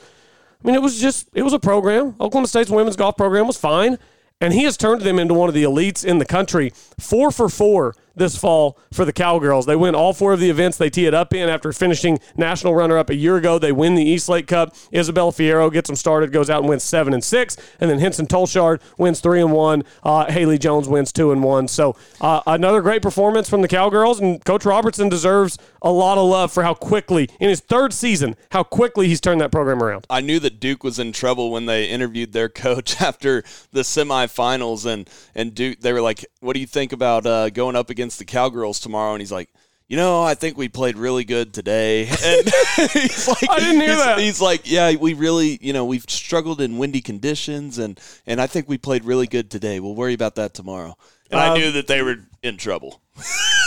[0.62, 2.14] I mean, it was just it was a program.
[2.20, 3.98] Oklahoma State's women's golf program was fine,
[4.40, 6.72] and he has turned them into one of the elites in the country.
[6.98, 9.66] Four for four this fall for the Cowgirls.
[9.66, 12.74] They win all four of the events they tee it up in after finishing national
[12.74, 13.58] runner up a year ago.
[13.58, 14.74] They win the East Lake Cup.
[14.92, 18.80] Isabella Fierro gets them started, goes out and wins seven and six, and then Hinson-Tolchard
[18.98, 19.84] wins three and one.
[20.02, 21.68] Uh, Haley Jones wins two and one.
[21.68, 26.28] So uh, another great performance from the Cowgirls, and Coach Robertson deserves a lot of
[26.28, 30.06] love for how quickly in his third season how quickly he's turned that program around.
[30.10, 33.42] I knew that Duke was in trouble when they interviewed their coach after
[33.72, 37.76] the semifinals, and and Duke they were like, "What do you think about uh, going
[37.76, 39.48] up against the Cowgirls tomorrow?" And he's like.
[39.88, 42.02] You know, I think we played really good today.
[42.24, 42.46] And
[42.92, 44.18] he's like, I didn't hear he's, that.
[44.20, 48.46] He's like, yeah, we really, you know, we've struggled in windy conditions, and and I
[48.46, 49.80] think we played really good today.
[49.80, 50.96] We'll worry about that tomorrow.
[51.32, 53.00] And I Um, knew that they were in trouble.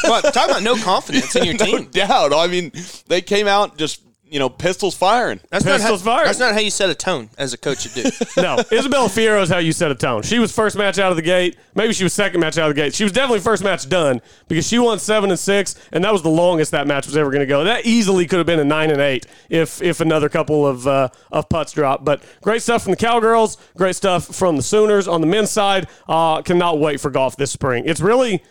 [0.05, 1.89] Well, talk about no confidence in your no team.
[1.91, 2.31] doubt.
[2.33, 2.71] I mean,
[3.07, 3.99] they came out just
[4.33, 5.39] you know, pistols firing.
[5.51, 6.27] That's Pistols not how, fired.
[6.27, 8.09] That's not how you set a tone as a coach would do.
[8.41, 10.23] no, Isabella Fierro is how you set a tone.
[10.23, 11.55] She was first match out of the gate.
[11.75, 12.95] Maybe she was second match out of the gate.
[12.95, 16.23] She was definitely first match done because she won seven and six, and that was
[16.23, 17.63] the longest that match was ever going to go.
[17.63, 21.09] That easily could have been a nine and eight if if another couple of uh,
[21.31, 22.03] of putts dropped.
[22.03, 23.57] But great stuff from the Cowgirls.
[23.77, 25.87] Great stuff from the Sooners on the men's side.
[26.09, 27.83] Uh, cannot wait for golf this spring.
[27.85, 28.41] It's really,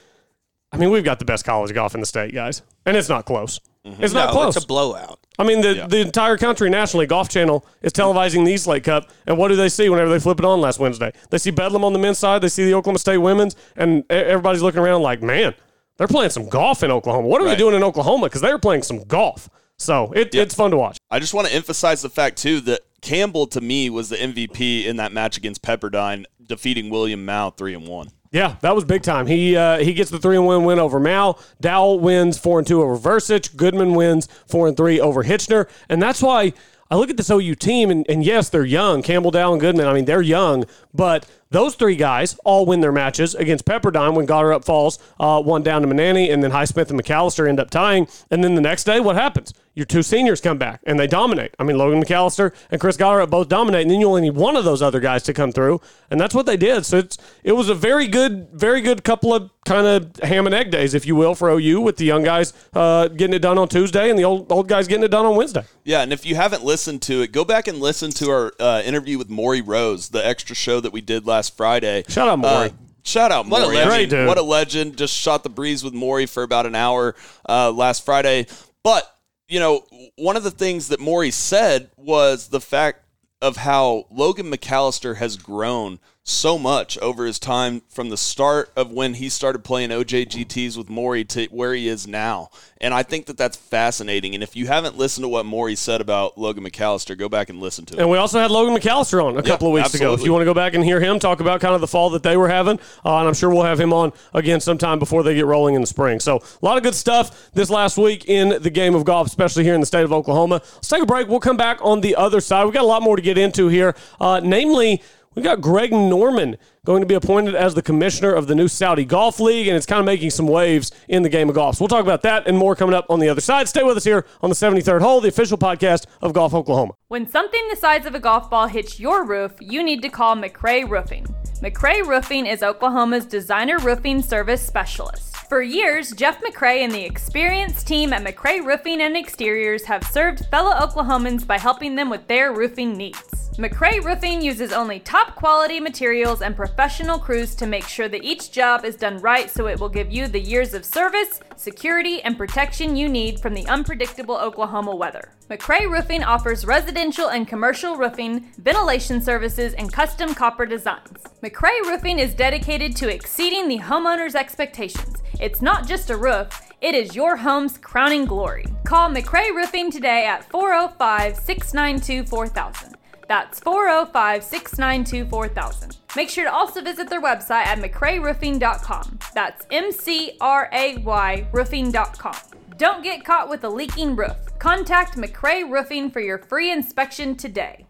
[0.70, 3.24] I mean, we've got the best college golf in the state, guys, and it's not
[3.24, 3.58] close.
[3.86, 4.02] Mm-hmm.
[4.04, 4.56] It's not no, close.
[4.56, 5.18] it's a blowout.
[5.38, 9.10] I mean, the, the entire country nationally, Golf Channel is televising the East Lake Cup.
[9.26, 11.12] And what do they see whenever they flip it on last Wednesday?
[11.30, 14.62] They see Bedlam on the men's side, they see the Oklahoma State women's, and everybody's
[14.62, 15.54] looking around like, man,
[15.96, 17.26] they're playing some golf in Oklahoma.
[17.26, 17.58] What are Right.
[17.58, 18.26] doing in Oklahoma?
[18.26, 19.48] Because they're playing some golf.
[19.78, 20.98] So it, it's fun to watch.
[21.10, 24.84] I just want to emphasize the fact too that Campbell to me was the MVP
[24.86, 28.08] in that match against Pepperdine, defeating William Mouw three and one.
[28.32, 29.26] Yeah, that was big time.
[29.26, 31.38] He uh, he gets the three and one win over Mouw.
[31.60, 33.54] Dowell wins four and two over Vrzich.
[33.56, 36.54] Goodman wins four and three over Hitchner, and that's why
[36.90, 37.90] I look at this OU team.
[37.90, 39.02] And, and yes, they're young.
[39.02, 39.86] Campbell, Dowell, and Goodman.
[39.86, 40.64] I mean, they're young,
[40.94, 45.62] but those three guys all win their matches against Pepperdine when Gotterup falls, uh, one
[45.62, 48.08] down to Menante, and then Highsmith and McAllister end up tying.
[48.30, 49.54] And then the next day, what happens?
[49.74, 51.54] Your two seniors come back and they dominate.
[51.58, 54.54] I mean, Logan McAllister and Chris Gotterup both dominate, and then you only need one
[54.54, 56.84] of those other guys to come through, and that's what they did.
[56.84, 60.54] So it's it was a very good, very good couple of kind of ham and
[60.54, 63.56] egg days, if you will, for OU with the young guys uh, getting it done
[63.56, 65.64] on Tuesday and the old old guys getting it done on Wednesday.
[65.84, 68.82] Yeah, and if you haven't listened to it, go back and listen to our uh,
[68.84, 72.04] interview with Maury Rose, the extra show that we did last Friday.
[72.08, 72.68] Shout out, Maury.
[72.68, 73.64] Uh, shout out, Maury.
[73.64, 73.92] What a legend.
[73.92, 74.26] I Great.
[74.26, 74.96] What a legend.
[74.96, 77.14] Just shot the breeze with Maury for about an hour
[77.48, 78.46] uh, last Friday.
[78.82, 79.04] But,
[79.48, 79.84] you know,
[80.16, 83.04] one of the things that Maury said was the fact
[83.40, 88.92] of how Logan McAllister has grown so much over his time from the start of
[88.92, 92.48] when he started playing OJGTs with Maury to where he is now.
[92.80, 94.34] And I think that that's fascinating.
[94.34, 97.58] And if you haven't listened to what Maury said about Logan McAllister, go back and
[97.58, 98.00] listen to it.
[98.00, 100.14] And we also had Logan McAllister on a couple of weeks ago.
[100.14, 102.10] If you want to go back and hear him talk about kind of the fall
[102.10, 105.24] that they were having, uh, and I'm sure we'll have him on again sometime before
[105.24, 106.20] they get rolling in the spring.
[106.20, 109.64] So a lot of good stuff this last week in the game of golf, especially
[109.64, 110.60] here in the state of Oklahoma.
[110.74, 111.26] Let's take a break.
[111.28, 112.64] We'll come back on the other side.
[112.64, 115.02] We've got a lot more to get into here, uh, namely.
[115.34, 119.04] We've got Greg Norman going to be appointed as the commissioner of the new Saudi
[119.04, 121.76] Golf League, and it's kind of making some waves in the game of golf.
[121.76, 123.66] So we'll talk about that and more coming up on the other side.
[123.66, 126.92] Stay with us here on the 73rd Hole, the official podcast of Golf Oklahoma.
[127.08, 130.36] When something the size of a golf ball hits your roof, you need to call
[130.36, 131.26] McRae Roofing.
[131.62, 135.36] McRae Roofing is Oklahoma's designer roofing service specialist.
[135.52, 140.46] For years, Jeff McRae and the experienced team at McRae Roofing and Exteriors have served
[140.46, 143.42] fellow Oklahomans by helping them with their roofing needs.
[143.58, 148.50] McRae Roofing uses only top quality materials and professional crews to make sure that each
[148.50, 152.38] job is done right so it will give you the years of service, security, and
[152.38, 155.34] protection you need from the unpredictable Oklahoma weather.
[155.50, 161.22] McRae Roofing offers residential and commercial roofing, ventilation services, and custom copper designs.
[161.42, 165.18] McRae Roofing is dedicated to exceeding the homeowner's expectations.
[165.42, 168.64] It's not just a roof, it is your home's crowning glory.
[168.84, 172.94] Call McRae Roofing today at 405 692 4000.
[173.26, 175.96] That's 405 692 4000.
[176.14, 179.18] Make sure to also visit their website at McRaeRoofing.com.
[179.34, 182.36] That's M C R A Y roofing.com.
[182.76, 184.36] Don't get caught with a leaking roof.
[184.60, 187.86] Contact McRae Roofing for your free inspection today.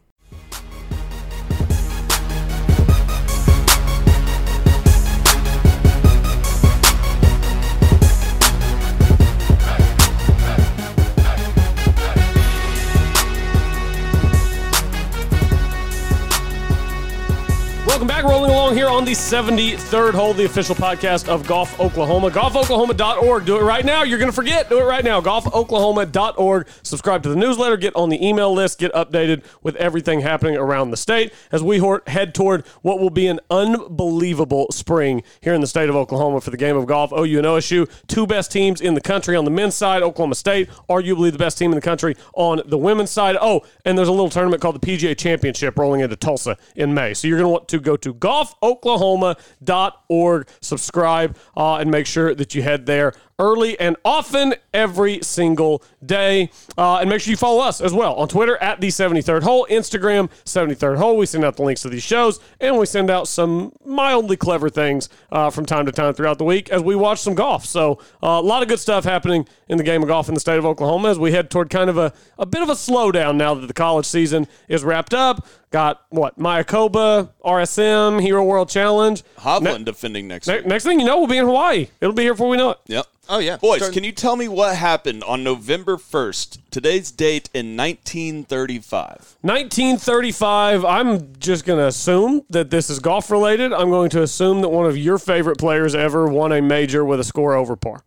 [18.74, 22.30] Here on the 73rd hole, the official podcast of Golf Oklahoma.
[22.30, 23.44] GolfOklahoma.org.
[23.44, 24.02] Do it right now.
[24.02, 24.70] You're going to forget.
[24.70, 25.20] Do it right now.
[25.20, 26.66] GolfOklahoma.org.
[26.82, 27.76] Subscribe to the newsletter.
[27.76, 28.78] Get on the email list.
[28.78, 33.26] Get updated with everything happening around the state as we head toward what will be
[33.26, 37.12] an unbelievable spring here in the state of Oklahoma for the game of golf.
[37.12, 40.02] OU and OSU, two best teams in the country on the men's side.
[40.02, 43.36] Oklahoma State, arguably the best team in the country on the women's side.
[43.40, 47.12] Oh, and there's a little tournament called the PGA Championship rolling into Tulsa in May.
[47.12, 48.14] So you're going to want to go to
[48.62, 55.82] golfoklahoma.org, subscribe, uh, and make sure that you head there early and often every single
[56.04, 56.50] day.
[56.78, 59.66] Uh, and make sure you follow us as well on Twitter at the 73rd Hole,
[59.68, 61.16] Instagram 73rd Hole.
[61.16, 64.70] We send out the links to these shows and we send out some mildly clever
[64.70, 67.64] things uh, from time to time throughout the week as we watch some golf.
[67.64, 70.40] So uh, a lot of good stuff happening in the game of golf in the
[70.40, 73.36] state of Oklahoma as we head toward kind of a, a bit of a slowdown
[73.36, 75.46] now that the college season is wrapped up.
[75.72, 76.38] Got what?
[76.38, 79.22] Mayakoba, RSM, Hero World Challenge.
[79.38, 80.66] Hovland defending next Ne- week.
[80.66, 81.88] next thing you know, we'll be in Hawaii.
[82.00, 82.78] It'll be here before we know it.
[82.86, 83.06] Yep.
[83.28, 87.48] Oh yeah, Boys, Start- can you tell me what happened on November 1st, today's date
[87.54, 89.36] in 1935?
[89.40, 90.84] 1935.
[90.84, 93.72] I'm just going to assume that this is golf related.
[93.72, 97.20] I'm going to assume that one of your favorite players ever won a major with
[97.20, 98.02] a score over par.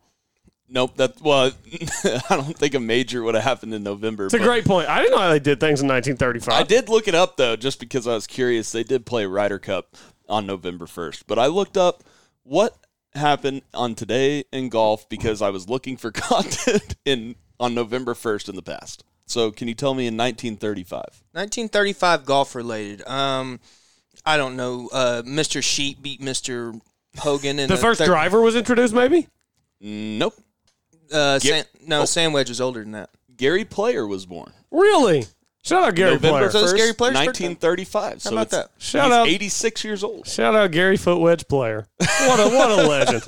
[0.67, 1.51] Nope, that well,
[2.29, 4.25] I don't think a major would have happened in November.
[4.25, 4.89] It's a great point.
[4.89, 6.53] I didn't know how they did things in 1935.
[6.53, 8.71] I did look it up though, just because I was curious.
[8.71, 9.95] They did play Ryder Cup
[10.27, 12.03] on November 1st, but I looked up
[12.43, 12.75] what
[13.13, 18.49] happened on today in golf because I was looking for content in on November 1st
[18.49, 19.03] in the past.
[19.27, 21.01] So, can you tell me in 1935?
[21.31, 23.07] 1935 golf related.
[23.07, 23.59] Um,
[24.25, 24.89] I don't know.
[24.91, 25.63] Uh, Mr.
[25.63, 26.79] Sheep beat Mr.
[27.17, 29.27] Hogan in The first thir- driver was introduced, maybe?
[29.81, 30.35] Nope.
[31.11, 32.05] Uh, Ge- Sam, no, Oh.
[32.05, 33.09] Sam Wedge was older than that.
[33.37, 34.51] Gary Player was born.
[34.71, 35.25] Really?
[35.63, 36.51] Shout out Gary November Player.
[36.51, 38.21] So it's 1st, Gary Player's 1935.
[38.21, 38.69] So about that?
[38.77, 40.27] Shout he's out- 86 years old.
[40.27, 41.87] Shout out Gary Footwedge Player.
[41.97, 43.23] What a what a legend.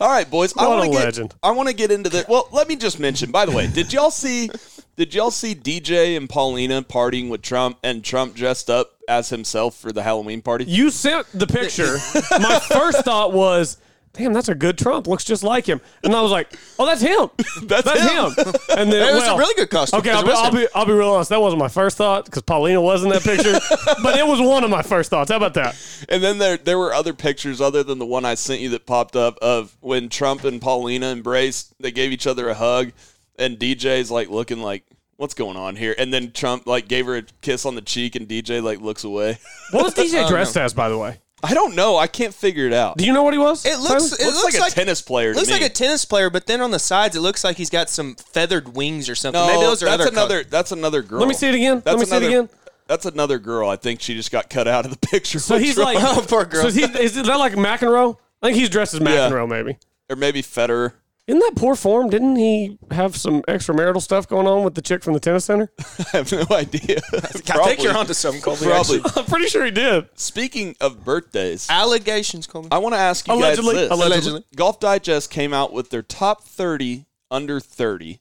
[0.00, 0.52] All right, boys.
[0.58, 1.04] I What want a to get.
[1.04, 1.34] legend.
[1.44, 2.26] I want to get into the.
[2.28, 3.30] Well, let me just mention.
[3.30, 4.50] By the way, did y'all see?
[4.96, 9.76] Did y'all see DJ and Paulina partying with Trump and Trump dressed up as himself
[9.76, 10.64] for the Halloween party?
[10.64, 11.98] You sent the picture.
[12.40, 13.76] My first thought was,
[14.16, 15.06] damn, that's a good Trump.
[15.06, 15.80] Looks just like him.
[16.02, 17.30] And I was like, oh, that's him.
[17.66, 18.32] That's him.
[18.76, 20.92] And then It was a really good costume, Okay, I'll be, I'll be I'll be
[20.92, 21.30] real honest.
[21.30, 23.52] That wasn't my first thought because Paulina was in that picture,
[24.02, 25.30] but it was one of my first thoughts.
[25.30, 25.76] How about that?
[26.08, 28.86] And then there there were other pictures other than the one I sent you that
[28.86, 31.74] popped up of when Trump and Paulina embraced.
[31.80, 32.92] They gave each other a hug,
[33.38, 34.84] and DJ's like looking like.
[35.18, 35.94] What's going on here?
[35.96, 39.02] And then Trump like gave her a kiss on the cheek, and DJ like looks
[39.02, 39.38] away.
[39.70, 41.20] What was DJ dressed as, by the way?
[41.42, 41.96] I don't know.
[41.98, 42.96] I can't figure it out.
[42.96, 43.64] Do you know what he was?
[43.66, 44.16] It looks.
[44.16, 44.30] Tyler?
[44.30, 45.32] It looks, looks, like, a tennis player.
[45.32, 45.54] to Looks me.
[45.54, 48.14] like a tennis player, but then on the sides, it looks like he's got some
[48.14, 49.40] feathered wings or something.
[49.40, 50.34] No, Maybe those are that's other another.
[50.36, 50.46] colors.
[50.50, 51.20] That's another girl.
[51.20, 51.82] Let me see it again.
[51.84, 52.48] That's Let me see it another- again.
[52.88, 53.68] That's another girl.
[53.68, 55.38] I think she just got cut out of the picture.
[55.40, 55.94] So he's Trump.
[55.94, 56.62] like, Oh, poor girl.
[56.62, 58.16] So he, is that like McEnroe?
[58.42, 59.76] I think he's dressed as McEnroe, maybe.
[60.08, 60.92] or maybe Federer.
[61.26, 62.08] Isn't that poor form?
[62.08, 65.72] Didn't he have some extramarital stuff going on with the chick from the tennis center?
[66.12, 67.00] I have no idea.
[67.12, 67.18] I
[67.64, 68.66] think you're onto something, Colby.
[68.66, 68.98] Probably.
[68.98, 69.12] actually.
[69.22, 70.08] I'm pretty sure he did.
[70.14, 72.68] Speaking of birthdays, Allegations, Colby.
[72.70, 73.74] I want to ask you Allegedly.
[73.74, 73.90] guys this.
[73.90, 74.44] Allegedly.
[74.54, 78.20] Golf Digest came out with their top 30 under 30,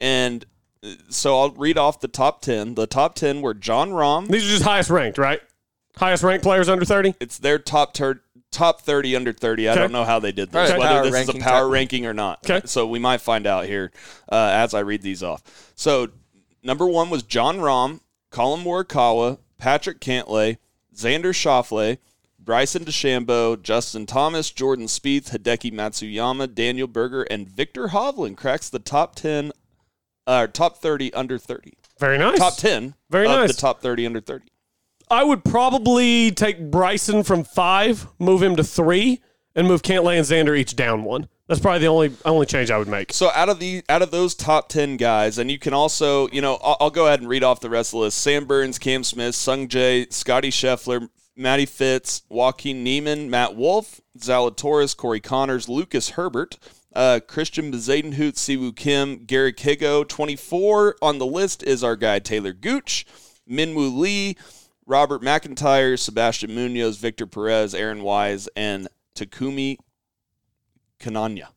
[0.00, 0.44] and
[0.82, 2.74] uh, so I'll read off the top 10.
[2.74, 4.26] The top 10 were Jon Rahm.
[4.26, 5.40] These are just highest ranked, right?
[5.96, 7.14] Highest ranked players under 30?
[7.20, 8.22] It's their top tur-
[8.54, 9.68] top 30 under 30.
[9.68, 11.72] I don't know how they did this, Right, whether power this is a power type.
[11.72, 12.48] ranking or not.
[12.48, 12.66] Okay.
[12.66, 13.92] So we might find out here
[14.30, 15.42] uh, as I read these off.
[15.74, 16.08] So
[16.62, 20.58] number one was Jon Rahm, Collin Morikawa, Patrick Cantlay,
[20.94, 21.98] Xander Schauffele,
[22.38, 28.78] Bryson DeChambeau, Justin Thomas, Jordan Spieth, Hideki Matsuyama, Daniel Berger, and Viktor Hovland cracks the
[28.78, 29.50] top 10,
[30.26, 31.72] uh, top 30 under 30.
[31.98, 32.38] Very nice.
[32.38, 33.54] Top 10 Very of nice.
[33.54, 34.44] the top 30 under 30.
[35.14, 39.22] I would probably take Bryson from five, move him to three,
[39.54, 41.28] and move Cantlay and Xander each down one.
[41.46, 43.12] That's probably the only only change I would make.
[43.12, 46.40] So out of the out of those top ten guys, and you can also, you
[46.40, 48.76] know, I'll, I'll go ahead and read off the rest of the list: Sam Burns,
[48.80, 55.68] Cam Smith, Sung Jae, Scotty Scheffler, Matty Fitz, Joaquin Niemann, Matt Wolff, Zalatoris, Corey Conners,
[55.68, 56.58] Lucas Herbert,
[56.92, 60.08] uh, Christiaan Bezuidenhout, Siwoo Kim, Garrick Higgo.
[60.08, 63.06] Twenty four on the list is our guy Taylor Gooch,
[63.46, 64.36] Min Woo Lee,
[64.86, 69.78] Robert McIntyre, Sebastian Munoz, Victor Perez, Aaron Wise, and Takumi
[71.00, 71.48] Kananya.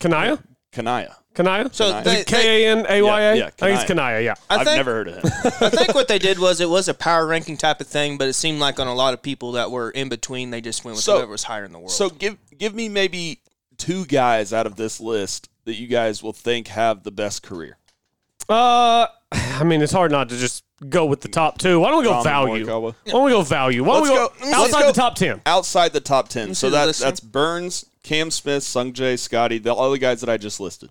[0.00, 0.42] Kanaya?
[0.72, 1.16] Kanaya.
[1.34, 1.68] Kanaya?
[1.72, 2.04] So Kanaya.
[2.04, 3.34] they- K A N A Y A?
[3.34, 3.86] Yeah, yeah, I think it's Kanaya.
[3.86, 4.34] Kanaya, yeah.
[4.48, 5.22] I I've think, never heard of him.
[5.60, 8.28] I think what they did was it was a power ranking type of thing, but
[8.28, 10.96] it seemed like on a lot of people that were in between, they just went
[10.96, 11.90] with So- whoever was higher in the world.
[11.90, 13.40] so give give me maybe
[13.78, 17.76] two guys out of this list that you guys will think have the best career.
[18.48, 21.80] Uh, I mean, it's hard not to just go with the top two.
[21.80, 22.64] Why don't we go Rahm value?
[22.66, 22.82] Morikawa.
[23.04, 23.84] Why don't we go value?
[23.84, 25.42] Why don't Let's we go, go- let's outside go- the top ten?
[25.46, 29.58] Outside the top ten, so see the that list that's Burns, Cam Smith, Sungjae, Scotty,
[29.58, 30.90] the all the guys that I just listed.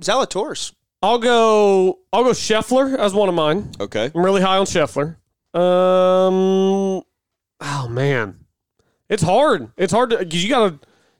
[0.00, 0.72] Zalatoris.
[1.02, 1.98] I'll go.
[2.12, 3.72] I'll go Scheffler as one of mine.
[3.80, 5.16] Okay, I'm really high on Scheffler.
[5.54, 7.02] Um,
[7.60, 8.38] oh man,
[9.08, 9.70] it's hard.
[9.76, 10.78] It's hard to because you gotta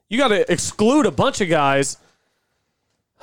[0.09, 1.99] you gotta exclude a bunch of guys.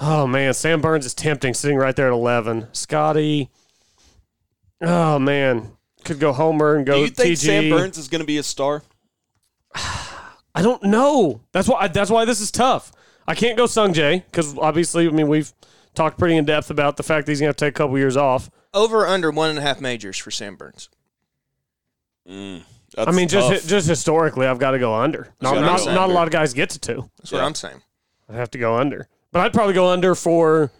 [0.01, 2.67] Oh man, Sam Burns is tempting, sitting right there at eleven.
[2.73, 3.49] Scotty.
[4.81, 5.71] Oh man,
[6.03, 6.95] could go Homer and go.
[6.95, 7.45] do you think TG.
[7.45, 8.83] Sam Burns is going to be a star?
[9.75, 11.41] I don't know.
[11.51, 11.87] That's why.
[11.87, 12.91] That's why this is tough.
[13.27, 15.53] I can't go Sung Jae because obviously, I mean, we've
[15.93, 17.97] talked pretty in depth about the fact that he's gonna have to take a couple
[17.97, 18.49] years off.
[18.73, 20.89] Over or under one and a half majors for Sam Burns.
[22.25, 23.51] That's I mean, tough.
[23.51, 25.33] just just historically, I've got to go under.
[25.41, 27.09] Not, gotta not, go not a lot of guys get to two.
[27.17, 27.81] That's what I'm saying.
[28.27, 29.07] I'd have to go under.
[29.31, 30.71] But I'd probably go under for.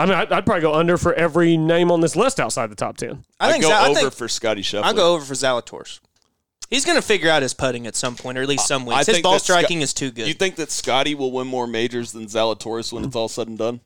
[0.00, 2.74] I mean, I'd, I'd probably go under for every name on this list outside the
[2.74, 3.10] top ten.
[3.10, 4.82] I think I'd think go Zal- I over think for Scotty Scheffler.
[4.84, 6.00] I'll go over for Zalatoris.
[6.70, 8.98] He's going to figure out his putting at some point, or at least some I.
[8.98, 10.28] His think ball that Scott- striking is too good.
[10.28, 13.58] You think that Scotty will win more majors than Zalatoris when it's all said and
[13.58, 13.80] done?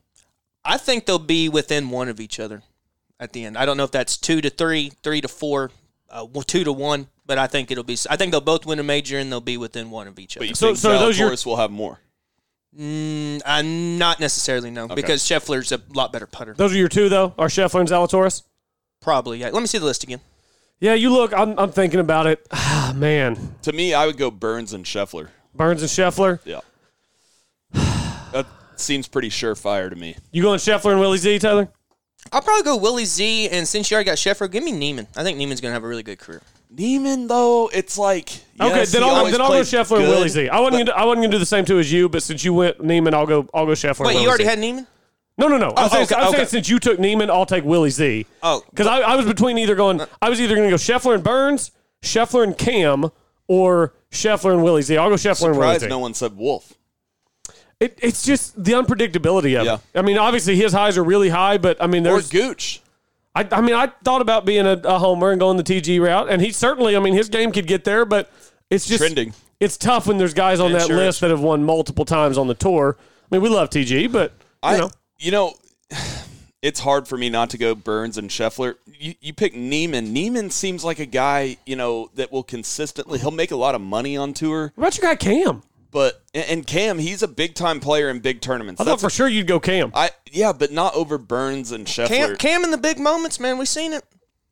[0.63, 2.63] I think they'll be within one of each other
[3.19, 3.57] at the end.
[3.57, 5.71] I don't know if that's two to three, three to four,
[6.09, 7.97] uh, two to one, but I think it'll be.
[8.09, 10.41] I think they'll both win a major and they'll be within one of each But
[10.43, 10.47] other.
[10.49, 11.99] you So- think so are those your- Zalatoris will have more?
[12.77, 16.53] Mm, uh, not necessarily no, because Scheffler's a lot better putter.
[16.53, 17.33] Those are your two though.
[17.37, 18.43] Are Scheffler and Zalatoris?
[19.01, 19.39] Probably.
[19.39, 19.49] Yeah.
[19.49, 20.19] Let me see the list again.
[20.79, 21.33] Yeah, you look.
[21.33, 22.45] I'm, I'm thinking about it.
[22.77, 25.29] Ah, man, To me, I would go Burns and Scheffler.
[25.55, 26.39] Burns and Scheffler.
[26.45, 26.59] Yeah.
[28.31, 28.45] that
[28.75, 30.15] seems pretty surefire to me.
[30.31, 31.69] You going Scheffler and Willie Z, Taylor?
[32.31, 35.07] I'll probably go Willie Z, and since you already got Scheffler, give me Niemann.
[35.15, 36.41] I think Niemann's going to have a really good career.
[36.69, 40.29] Niemann, though, it's like Okay, yes, then I'll then I'll go Scheffler and good, Willie
[40.29, 40.49] Z.
[40.49, 42.53] I wasn't gonna I wasn't gonna do the same two as you, but since you
[42.53, 43.99] went Niemann, I'll go I'll go Scheffler.
[43.99, 44.49] and Wait, Willie you already Z.
[44.49, 44.87] had Niemann?
[45.37, 45.67] No, no, no.
[45.71, 46.35] Oh, I'm, Oh, saying, okay, I'm okay.
[46.37, 48.25] saying since you took Niemann, I'll take Willie Z.
[48.41, 49.99] Oh, because I, I was between either going.
[50.21, 53.11] I was either going to go Scheffler and Burns, Scheffler and Cam,
[53.49, 54.95] or Scheffler and Willie Z.
[54.95, 55.87] I'll go Scheffler and Willie Surprised Z.
[55.89, 56.73] no one said Wolff.
[57.81, 59.73] It, it's just the unpredictability of Yeah.
[59.93, 59.99] it.
[59.99, 62.29] I mean, obviously his highs are really high, but I mean, Or there's.
[62.29, 62.81] Gooch.
[63.35, 66.29] I, I mean, I thought about being a, a homer and going the TG route,
[66.29, 66.95] and he certainly.
[66.95, 68.31] I mean, his game could get there, but
[68.69, 69.33] it's just Trending.
[69.59, 71.19] It's tough when there's guys on It that sure list is.
[71.21, 72.97] that have won multiple times on the tour.
[72.99, 75.53] I mean, we love TG, but you I, know, you know,
[76.61, 78.75] it's hard for me not to go Burns and Scheffler.
[78.85, 80.13] You, you pick Niemann.
[80.13, 83.19] Niemann seems like a guy, you know, that will consistently.
[83.19, 85.63] He'll make a lot of money on tour, what about your guy Cam?
[85.95, 88.81] But and- and Cam, he's a big time player in big tournaments.
[88.81, 89.91] I thought That's for a- sure you'd go Cam.
[89.95, 92.07] I yeah, but not over Burns and Scheffler.
[92.09, 93.57] Cam, Cam in the big moments, man.
[93.57, 94.03] We've seen it.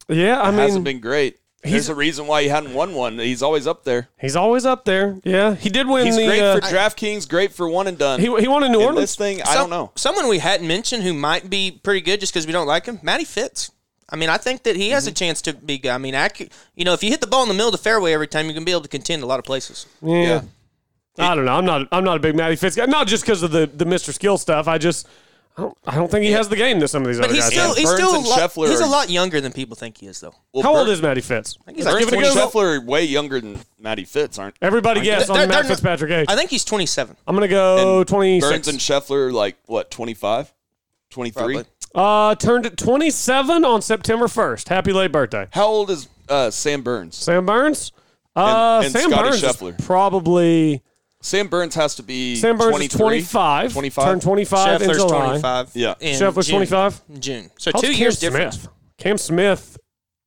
[0.08, 1.36] yeah, I It mean, hasn't been great.
[1.64, 3.20] he's- There's a reason why he hadn't won one.
[3.20, 4.08] He's always up there.
[4.20, 5.18] he's always up there.
[5.26, 6.26] Yeah, he did win He's the.
[6.26, 8.22] great uh, for DraftKings, great for one and done.
[8.22, 9.02] he he won in New In Orleans.
[9.12, 9.92] this thing, I don't know.
[9.96, 13.00] Someone we hadn't mentioned who might be pretty good just because we don't like him,
[13.04, 13.70] Matty Fitz.
[14.10, 15.16] I mean, I think that he has a Mm-hmm.
[15.16, 15.90] chance to be.
[15.90, 17.78] I mean, accu- you know, if you hit the ball in the middle of the
[17.90, 19.86] fairway every time, you can be able to contend a lot of places.
[20.02, 20.22] Yeah.
[20.22, 20.42] Yeah.
[21.18, 21.54] I don't know.
[21.54, 21.88] I'm not.
[21.92, 22.86] I'm not a big Matty Fitz guy.
[22.86, 24.14] Not just because of the the Mr.
[24.14, 24.68] Skill stuff.
[24.68, 25.08] I just.
[25.56, 27.36] I don't, I don't think he has the game that some of these But other
[27.36, 27.52] he's guys.
[27.54, 27.78] still have.
[27.78, 30.00] he's Burns still a and lot, Scheffler he's a are- lot younger than people think
[30.00, 30.34] he is, though.
[30.52, 31.60] Well, How old Bur- is Matty Fitz?
[31.62, 32.60] I think he's Let's like give it a Burns and go.
[32.60, 34.56] Scheffler are way younger than Matty Fitz, aren't?
[34.64, 36.26] Everybody guess on They're- the Matt they're- Fitzpatrick age.
[36.28, 37.16] I think he's 27.
[37.28, 38.52] I'm gonna go And 26.
[38.52, 40.52] Burns and Scheffler are like what 25,
[41.12, 41.34] 23?
[41.54, 41.66] Probably.
[41.94, 44.70] uh, turned 27 on September 1st.
[44.70, 47.16] Happy late birthday, How old is uh, Sam Burns?
[47.16, 47.92] Sam Burns.
[48.36, 49.86] Uh, and Sam Scotty Burns is Scheffler.
[49.86, 50.82] probably
[51.24, 53.72] Sam Burns has to be Sam Burns is 25.
[53.74, 54.06] 25.
[54.06, 55.26] Turned 25 in Scheffler's July.
[55.40, 55.72] 25.
[55.74, 55.94] Yeah.
[56.02, 56.56] in Scheffler's June.
[56.58, 57.02] 25.
[57.10, 57.52] In June.
[57.58, 58.56] So How's two Cam years difference.
[58.60, 58.74] Smith?
[58.98, 59.78] Cam Smith,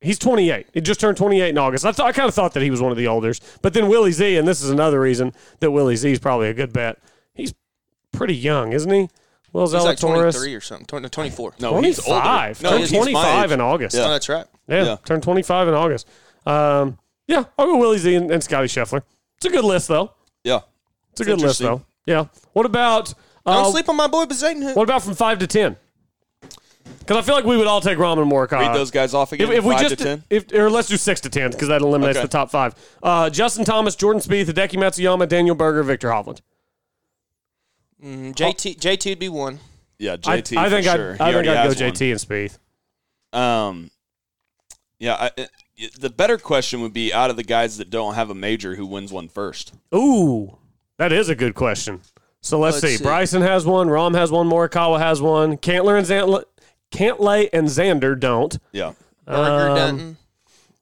[0.01, 0.67] he's 28.
[0.73, 1.85] He just turned 28 in August.
[1.85, 3.39] I, th- I kind of thought that he was one of the olders.
[3.61, 6.53] But then Willie Z, and this is another reason that Willie Z is probably a
[6.53, 6.97] good bet.
[7.35, 7.53] He's
[8.11, 9.07] pretty young, isn't he?
[9.53, 10.33] Will He's like Zalatoris.
[10.33, 10.85] 23 or something.
[10.87, 11.53] 20, 24.
[11.59, 12.19] No, he's older.
[12.21, 12.63] 25.
[12.63, 13.51] No, turned he's my 25 age.
[13.53, 13.95] in August.
[13.95, 14.07] Oh, Yeah.
[14.09, 14.45] that's right.
[14.67, 14.95] Yeah, Yeah.
[15.05, 16.07] turned 25 in August.
[16.45, 19.01] Um, yeah, I'll go Willie Z and, and Scotty Scheffler.
[19.37, 20.11] It's a good list, though.
[21.19, 21.23] Yeah.
[21.23, 21.83] It's a good list, though.
[22.05, 22.25] Yeah.
[22.53, 23.13] What about
[23.45, 24.75] Don't uh, sleep on my boy Bezuidenhout.
[24.75, 25.75] what about from five to ten?
[26.99, 28.59] Because I feel like we would all take Ramen Morikawa.
[28.67, 29.49] Read those guys off again.
[29.49, 30.23] If, if we just to ten.
[30.29, 32.25] if or let's do six to ten because that eliminates Okay.
[32.25, 32.75] the top five.
[33.03, 36.41] Uh, Justin Thomas, Jordan Spieth, Hideki Matsuyama, Daniel Berger, Viktor Hovland.
[38.03, 39.59] Mm, JT, JT would be one.
[39.99, 40.57] Yeah, JT.
[40.57, 41.13] I think for I'd, sure.
[41.15, 41.91] He I think already I'd go has one.
[41.91, 42.19] JT and
[43.33, 43.37] Spieth.
[43.37, 43.91] Um,
[44.99, 45.15] yeah.
[45.37, 45.45] I, uh,
[45.99, 48.85] the better question would be out of the guys that don't have a major, who
[48.85, 49.73] wins one first?
[49.93, 50.57] Ooh,
[50.97, 52.01] that is a good question.
[52.41, 52.97] So let's, Let's see.
[52.97, 53.03] see.
[53.03, 53.87] Bryson has one.
[53.87, 54.47] Rahm has one.
[54.49, 55.57] Morikawa has one.
[55.57, 56.43] Cantlay and Xander,
[56.91, 58.57] Cantlay and Xander don't.
[58.71, 58.93] Yeah.
[59.25, 60.17] Berger Um, doesn't.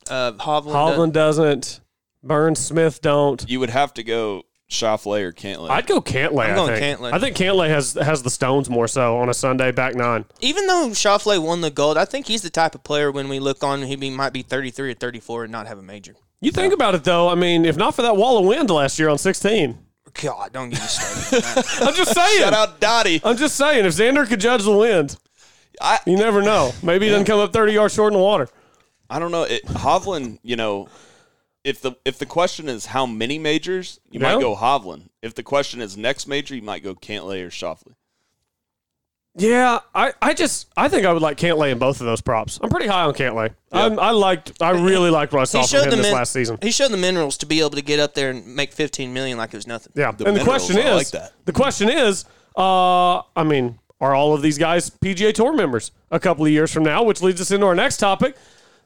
[0.09, 0.73] Uh, Hovland.
[0.73, 1.79] Hovland doesn't.
[2.21, 3.43] Burns Smith don't.
[3.49, 5.69] You would have to go Schauffele or Cantlay.
[5.69, 6.45] I'd go Cantlay.
[6.45, 6.99] I'm I going think.
[6.99, 7.13] Cantlay.
[7.13, 10.25] I think Cantlay has has the stones more so on a Sunday back nine.
[10.41, 13.39] Even though Schauffele won the gold, I think he's the type of player when we
[13.39, 16.15] look on, he be, might be 33 or 34 and not have a major.
[16.41, 17.29] You think about it though.
[17.29, 19.77] I mean, if not for that wall of wind last year on 16,
[20.21, 21.65] God, don't get me started.
[21.87, 22.39] I'm just saying.
[22.41, 23.21] Shout out Dottie.
[23.23, 23.85] I'm just saying.
[23.85, 25.17] If Xander could judge the wind,
[25.81, 26.71] I you never know.
[26.81, 28.47] Maybe he doesn't come up 30 yards short in the water.
[29.09, 29.43] I don't know.
[29.43, 30.87] It, Hovland, you know,
[31.63, 34.33] if the if the question is how many majors, you Yeah.
[34.35, 35.09] might go Hovland.
[35.21, 37.95] If the question is next major, you might go Cantlay or Schauffele.
[39.37, 42.57] Yeah, I, I just I think I would like Cantlay in both of those props.
[42.63, 43.53] I'm pretty high on Cantlay.
[43.71, 46.57] I'm, I liked I really liked what I saw from him this min- last season.
[46.61, 49.37] He showed the minerals to be able to get up there and make 15 million
[49.37, 49.91] like it was nothing.
[49.95, 51.33] Yeah, The and the minerals, question I is, like that.
[51.43, 52.23] the question is,
[52.55, 56.71] uh, I mean, are all of these guys PGA Tour members a couple of years
[56.71, 57.03] from now?
[57.03, 58.37] Which leads us into our next topic.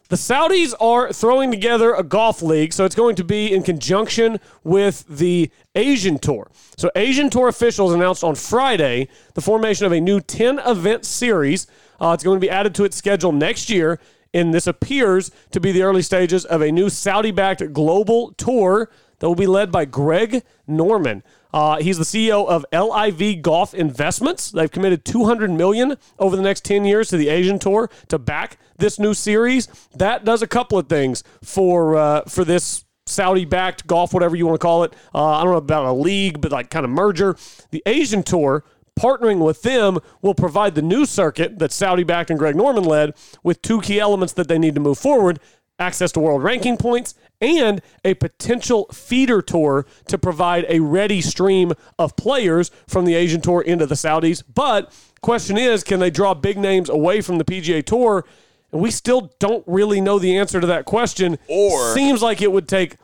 [0.10, 4.39] The Saudis are throwing together a golf league, so it's going to be in conjunction
[4.64, 6.49] with the Asian Tour.
[6.78, 11.68] So, Asian Tour officials announced on Friday the formation of a new 10 event series.
[12.01, 13.99] Uh, it's going to be added to its schedule next year.
[14.34, 18.89] And this appears to be the early stages of a new Saudi backed global tour
[19.20, 21.22] that will be led by Greg Norman.
[21.54, 24.52] Uh, he's the CEO of LIV Golf Investments.
[24.52, 28.58] They've committed 200 million over the next 10 years to the Asian Tour to back
[28.78, 29.68] this new series.
[29.95, 34.60] That does a couple of things for uh, for this Saudi-backed golf, whatever you want
[34.60, 34.93] to call it.
[35.14, 37.36] Uh, I don't know about a league, but like kind of merger.
[37.72, 38.64] The Asian Tour
[39.00, 43.16] partnering with them will provide the new circuit that Saudi backed and Greg Norman led
[43.43, 45.39] with two key elements that they need to move forward
[45.80, 51.74] access to world ranking points and a potential feeder tour to provide a ready stream
[51.98, 54.44] of players from the Asian Tour into the Saudis.
[54.54, 58.26] But question is, can they draw big names away from the PGA Tour?
[58.72, 61.40] And we still don't really know the answer to that question.
[61.48, 62.98] Or- seems like it would take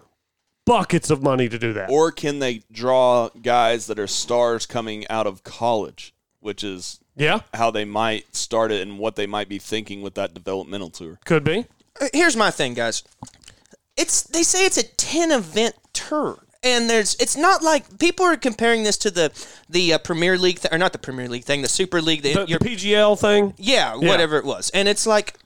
[0.66, 1.90] buckets of money to do that.
[1.90, 7.40] Or can they draw guys that are stars coming out of college, which is yeah,
[7.54, 11.20] how they might start it and what they might be thinking with that developmental tour.
[11.26, 11.66] could be.
[12.00, 13.04] Uh, Here's my thing, guys.
[13.98, 18.36] It's they say it's a ten event tour, and there's it's not like people are
[18.36, 19.32] comparing this to the
[19.70, 22.22] the uh, Premier League th- or not the Premier League thing, the Super League.
[22.22, 23.54] The, The, the your- PGL thing.
[23.58, 24.10] yeah, Yeah.
[24.10, 25.38] whatever it was, and it's like.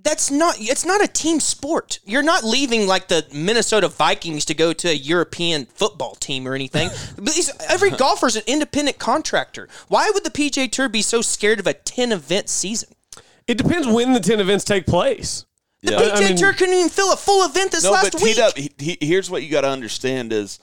[0.00, 0.54] That's not.
[0.60, 1.98] It's not a team sport.
[2.04, 6.54] You're not leaving like the Minnesota Vikings to go to a European football team or
[6.54, 6.88] anything.
[7.16, 9.68] But these- Every golfer's an independent contractor.
[9.88, 12.90] Why would the PGA Tour be so scared of a ten event season?
[13.48, 15.44] It depends when the 10 events take place.
[15.82, 15.98] The Yeah.
[15.98, 18.34] PGA I mean- Tour couldn't even fill a full event this No, last but week.
[18.36, 20.58] T-Dub, he, he, here's what you got to understand is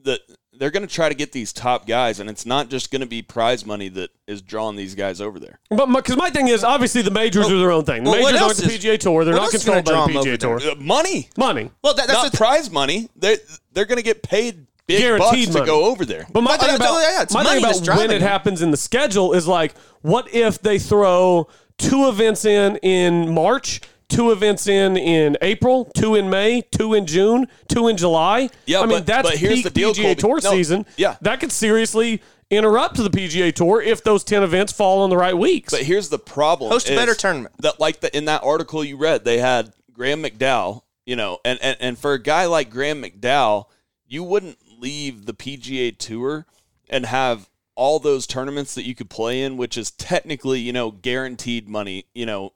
[0.00, 0.20] that
[0.52, 3.06] they're going to try to get these top guys, and it's not just going to
[3.06, 5.58] be prize money that is drawing these guys over there.
[5.70, 8.02] But because my, thing is, obviously the majors are their own thing.
[8.04, 9.24] The well, what majors aren't else the is- PGA Tour.
[9.24, 10.60] They're not controlled by the PGA Tour.
[10.60, 11.70] Uh, money, Money.
[11.82, 13.08] well, that, that's not the prize money.
[13.16, 13.36] They
[13.72, 16.26] they're going to get paid big Guaranteed bucks to go over there.
[16.32, 18.22] But my But thing that- about, yeah, it's my money thing about when it them.
[18.22, 21.46] happens in the schedule is like, what if they throw
[21.78, 23.80] two events in in March,
[24.10, 28.50] two events in in April, two in May, two in June, two in July?
[28.66, 30.14] Yeah, I mean but- that's but here's peak the deal, PGA Colby.
[30.20, 30.86] Tour No, season.
[30.96, 31.16] yeah.
[31.22, 35.36] that could seriously interrupt the PGA Tour if those ten events fall on the right
[35.36, 35.72] weeks.
[35.72, 37.54] But here's the problem: host a better tournament.
[37.60, 40.82] That like the, in that article you read, they had Graham McDowell.
[41.06, 43.64] You know, and, and and for a guy like Graham McDowell,
[44.06, 46.46] you wouldn't leave the PGA Tour
[46.88, 50.90] and have all those tournaments that you could play in, which is technically you know
[50.90, 52.04] guaranteed money.
[52.14, 52.52] You know,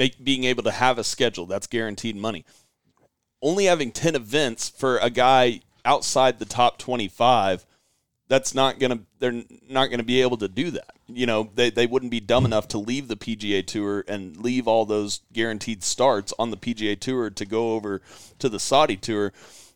[0.00, 2.44] make being able to have a schedule that's guaranteed money.
[3.42, 7.64] Only having ten events for a guy outside the top twenty five
[8.26, 10.92] that's not gonna they're not gonna be able to do that.
[11.06, 14.68] You know, they, they wouldn't be dumb enough to leave the PGA tour and leave
[14.68, 18.00] all those guaranteed starts on the PGA tour to go over
[18.38, 19.32] to the Saudi tour.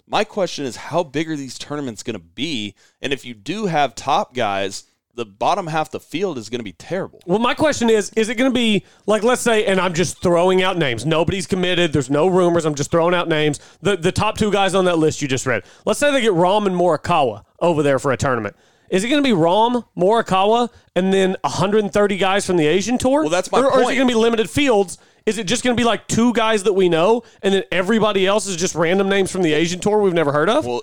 [0.06, 2.74] My question is how big are these tournaments gonna be?
[3.02, 4.84] And if you do have top guys,
[5.14, 7.20] the bottom half of the field is gonna be terrible.
[7.26, 10.20] Well, my question is: Is it going to be like, let's say, and I'm just
[10.22, 11.06] throwing out names.
[11.06, 11.92] Nobody's committed.
[11.92, 12.64] There's no rumors.
[12.64, 13.60] I'm just throwing out names.
[13.80, 15.62] The the top two guys on that list you just read.
[15.84, 18.56] Let's say they get Rahm and Morikawa over there for a tournament.
[18.90, 23.22] Is it going to be Rahm, Morikawa, and then 130 guys from the Asian tour?
[23.22, 24.98] Well, that's my or, Or is it going to be limited fields?
[25.26, 28.26] Is it just going to be like two guys that we know, and then everybody
[28.26, 30.66] else is just random names from the Asian tour we've never heard of?
[30.66, 30.82] Well,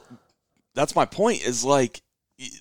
[0.74, 1.46] that's my point.
[1.46, 2.02] Is like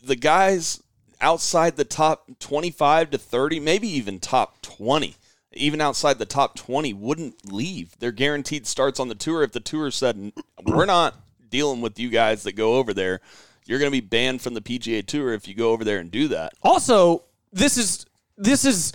[0.05, 0.83] the guys
[1.21, 5.17] outside the top twenty-five to thirty, maybe even top twenty,
[5.53, 7.95] even outside the top twenty, wouldn't leave.
[7.99, 9.43] They're guaranteed starts on the tour.
[9.43, 11.15] If the tour said we're not
[11.49, 13.21] dealing with you guys that go over there,
[13.67, 16.11] you're going to be banned from the PGA Tour if you go over there and
[16.11, 16.53] do that.
[16.63, 18.07] Also, this is
[18.37, 18.93] this is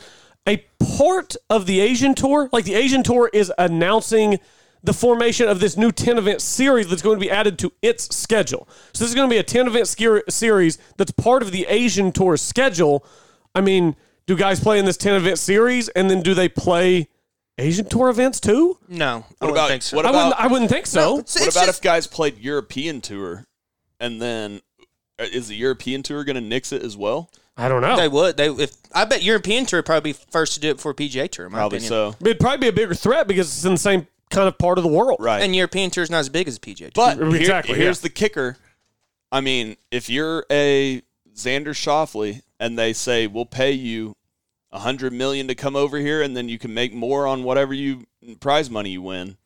[0.47, 0.57] a
[0.97, 2.49] part of the Asian tour.
[2.51, 4.39] Like the Asian tour is announcing
[4.85, 8.15] the formation of this new 10 event series that's going to be added to its
[8.15, 8.67] schedule.
[8.93, 11.65] So this is going to be a 10 event sker- series that's part of the
[11.67, 13.05] Asian tour schedule.
[13.53, 13.95] I mean,
[14.27, 17.07] do guys play in this 10 event series and then do they play
[17.57, 18.77] Asian tour events too?
[18.87, 19.95] No, I What wouldn't about think so.
[19.97, 20.99] what I about wouldn't I wouldn't think so.
[20.99, 23.45] No, what it's- it's about just- if guys played European Tour
[23.99, 24.61] and then
[25.19, 27.29] uh, is the European Tour going to nix it as well?
[27.57, 27.95] I don't know.
[27.95, 28.35] They would.
[28.35, 31.29] They if I bet European Tour would probably be first to do it before PGA
[31.31, 31.45] Tour.
[31.45, 31.89] In my Probably opinion.
[31.89, 32.15] so.
[32.19, 34.83] It'd probably be a bigger threat because it's in the same kind of part of
[34.83, 35.17] the world.
[35.19, 35.41] Right.
[35.41, 36.91] And European Tour is not as big as the PGA Tour.
[36.95, 38.03] But here- Exactly, here's yeah.
[38.03, 38.57] the kicker.
[39.31, 41.01] I mean, if you're a
[41.35, 44.15] Xander Schauffele and they say we'll pay you
[44.71, 47.73] a hundred million to come over here, and then you can make more on whatever
[47.73, 48.05] you
[48.39, 49.37] prize money you win,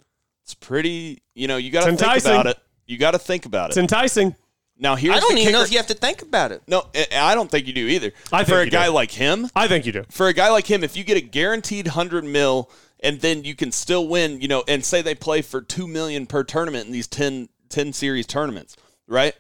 [0.44, 1.22] it's pretty.
[1.36, 2.32] You know, you got to think enticing.
[2.32, 2.58] about it.
[2.86, 3.72] You got to think about it.
[3.72, 4.36] It's enticing.
[4.82, 6.62] Now here's I don't the even know if you have to think about it.
[6.68, 8.12] No, I I don't think you do either.
[8.32, 8.94] I think for a you guy do.
[8.94, 10.06] like him, I think you do.
[10.10, 12.70] for a guy like him, if you get a guaranteed hundred mil
[13.02, 16.26] and then you can still win, you know, and say they play for two million
[16.26, 18.76] per tournament in these 10, 10 series tournaments,
[19.08, 19.36] right?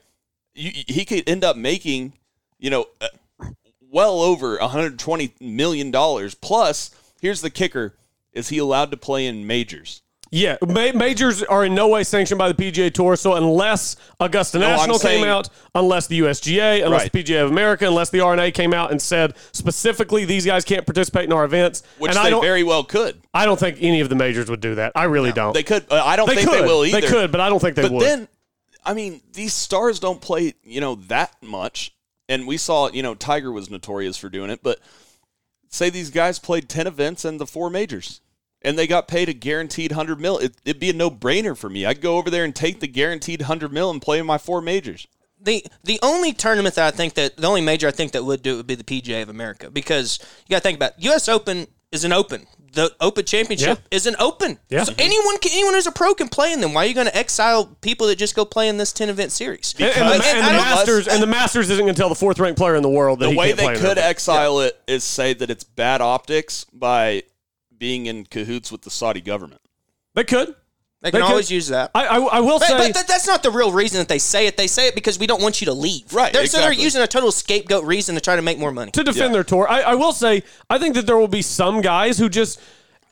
[0.53, 2.13] You, he could end up making,
[2.57, 3.07] you know, uh,
[3.91, 6.35] well over 120 million dollars.
[6.35, 6.91] Plus,
[7.21, 7.95] here's the kicker:
[8.33, 10.01] is he allowed to play in majors?
[10.31, 13.15] Yeah, ma- majors are in no way sanctioned by the PGA Tour.
[13.15, 17.11] So unless Augusta No, I'm National came saying- out, unless the USGA, unless Right.
[17.11, 20.85] the PGA of America, unless the R&A came out and said specifically these guys can't
[20.85, 23.19] participate in our events, Which and I they very well could.
[23.33, 24.91] I don't think any of the majors would do that.
[24.95, 25.53] I really don't.
[25.53, 25.85] They could.
[25.89, 26.61] Uh, I don't They think could.
[26.63, 27.01] they will either.
[27.01, 28.05] They could, but I don't think they but would.
[28.05, 28.27] then,
[28.85, 31.91] I mean, these stars don't play, you know, that much.
[32.27, 34.59] And we saw, you know, Tiger was notorious for doing it.
[34.61, 34.79] But
[35.69, 38.21] say these guys played ten events and the four majors,
[38.61, 40.37] and they got paid a guaranteed hundred mil.
[40.37, 41.85] It, it'd be a no brainer for me.
[41.85, 44.61] I'd go over there and take the guaranteed hundred mil and play in my four
[44.61, 45.07] majors.
[45.41, 48.41] The the only tournament that I think that the only major I think that would
[48.41, 51.03] do it would be the PGA of America because you got to think about it.
[51.05, 51.29] U.S.
[51.29, 52.45] Open is an open.
[52.71, 53.95] The Open Championship Yeah.
[53.97, 54.59] is an open.
[54.69, 54.83] Yeah.
[54.83, 56.73] So anyone can, anyone who's a pro can play in them.
[56.75, 59.31] Why are you going to exile people that just go play in this ten event
[59.31, 59.73] series?
[59.79, 62.15] and, and the, Because- and the Masters and the Masters isn't going to tell the
[62.15, 64.03] fourth ranked player in the world that The he way can't they play could it.
[64.03, 67.23] exile it is say that it's bad optics by
[67.79, 69.61] being in cahoots with the Saudi government.
[70.13, 70.55] They could.
[71.01, 71.91] They can They could- always use that.
[71.95, 72.77] I, I, I will But, say.
[72.77, 74.57] but that, that's not the real reason that they say it.
[74.57, 76.13] They say it because we don't want you to leave.
[76.13, 78.91] Right, They're, So they're using a total scapegoat reason to try to make more money.
[78.91, 79.33] to defend Yeah.
[79.33, 79.65] their tour.
[79.69, 82.59] I, I will say, I think that there will be some guys who just,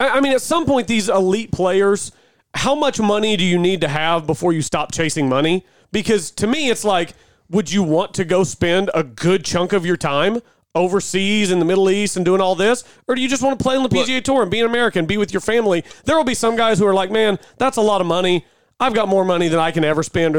[0.01, 2.11] I, I mean, at some point, these elite players,
[2.53, 5.65] how much money do you need to have before you stop chasing money?
[5.93, 7.13] Because to me, it's like,
[7.49, 10.41] would you want to go spend a good chunk of your time
[10.77, 12.83] overseas in the Middle East and doing all this?
[13.07, 15.05] Or do you just want to play on the PGA Tour and be an American,
[15.05, 15.83] be with your family?
[16.05, 18.45] There will be some guys who are like, man, that's a lot of money.
[18.79, 20.35] I've got more money than I can ever spend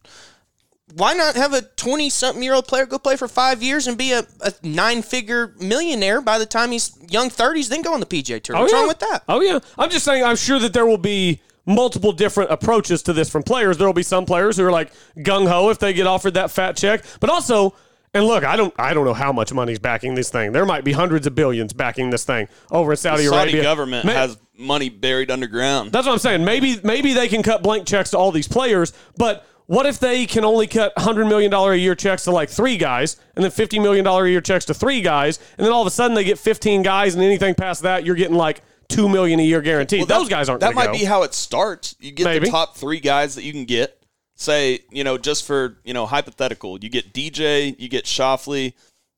[0.93, 3.97] Why not have a 20 something year old player go play for five years and
[3.97, 7.99] be a, a nine figure millionaire by the time he's young 30s, then go on
[7.99, 8.55] the PJ Tour?
[8.55, 8.79] Oh, What's yeah.
[8.79, 9.23] wrong with that?
[9.27, 9.59] Oh yeah.
[9.79, 13.43] I'm just saying I'm sure that there will be multiple different approaches to this from
[13.43, 13.77] players.
[13.77, 16.51] There will be some players who are like gung ho if they get offered that
[16.51, 17.03] fat check.
[17.19, 17.73] But also
[18.13, 20.53] and look, I don't I don't know how much money's backing this thing.
[20.53, 23.63] There might be hundreds of billions backing this thing over in Saudi The Saudi Arabia.
[23.63, 25.91] government has money buried underground.
[25.91, 26.45] That's what I'm saying.
[26.45, 30.27] Maybe maybe they can cut blank checks to all these players, but what if they
[30.27, 33.81] can only cut $100 million a year checks to like three guys and then $50
[33.81, 36.37] million a year checks to three guys and then all of a sudden they get
[36.37, 39.99] 15 guys and anything past that you're getting like 2 million a year guaranteed.
[40.01, 40.93] Well, that- Those guys aren't That might go.
[40.93, 41.95] be how it starts.
[41.99, 42.45] You get Maybe.
[42.45, 44.01] the top three guys that you can get.
[44.37, 48.73] Say, you know, just for you know hypothetical, you get DJ, you get Schauffele,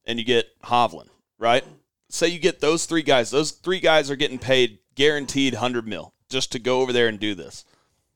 [0.06, 1.08] and you get Hovland,
[1.40, 1.64] right?
[2.10, 3.32] Say you get those three guys.
[3.32, 7.20] Those three guys are getting paid guaranteed hundred mil just to go over there and
[7.20, 7.66] do this.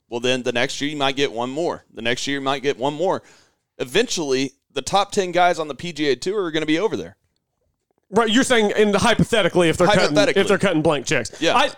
[0.09, 1.85] Well, then the next year you might get one more.
[1.91, 3.23] The next year you might get one more.
[3.79, 7.17] Eventually, the top ten guys on the PGA Tour are going to be over there.
[8.11, 10.41] Right, you're saying in hypothetically if they're cutting Hypothetically.
[10.41, 11.31] if they're cutting blank checks.
[11.41, 11.55] Yeah.
[11.55, 11.71] I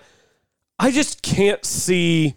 [0.80, 2.36] I just can't see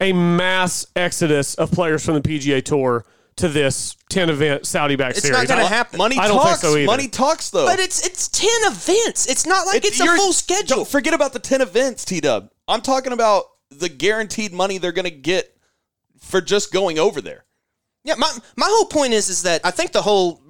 [0.00, 3.04] a mass exodus of players from the PGA Tour
[3.36, 5.36] to this 10 event Saudi back It's series.
[5.36, 5.98] not going to happen.
[5.98, 6.60] Money I don't think talks.
[6.62, 6.86] so either.
[6.86, 7.66] Money talks though.
[7.66, 9.26] But it's it's 10 events.
[9.28, 10.76] It's not like it's, a full schedule.
[10.78, 12.48] Don't forget about the 10 events, T Dub.
[12.66, 15.54] I'm talking about the guaranteed money they're going to get
[16.18, 17.44] for just going over there.
[18.04, 20.40] Yeah, my my whole point is is that I think the whole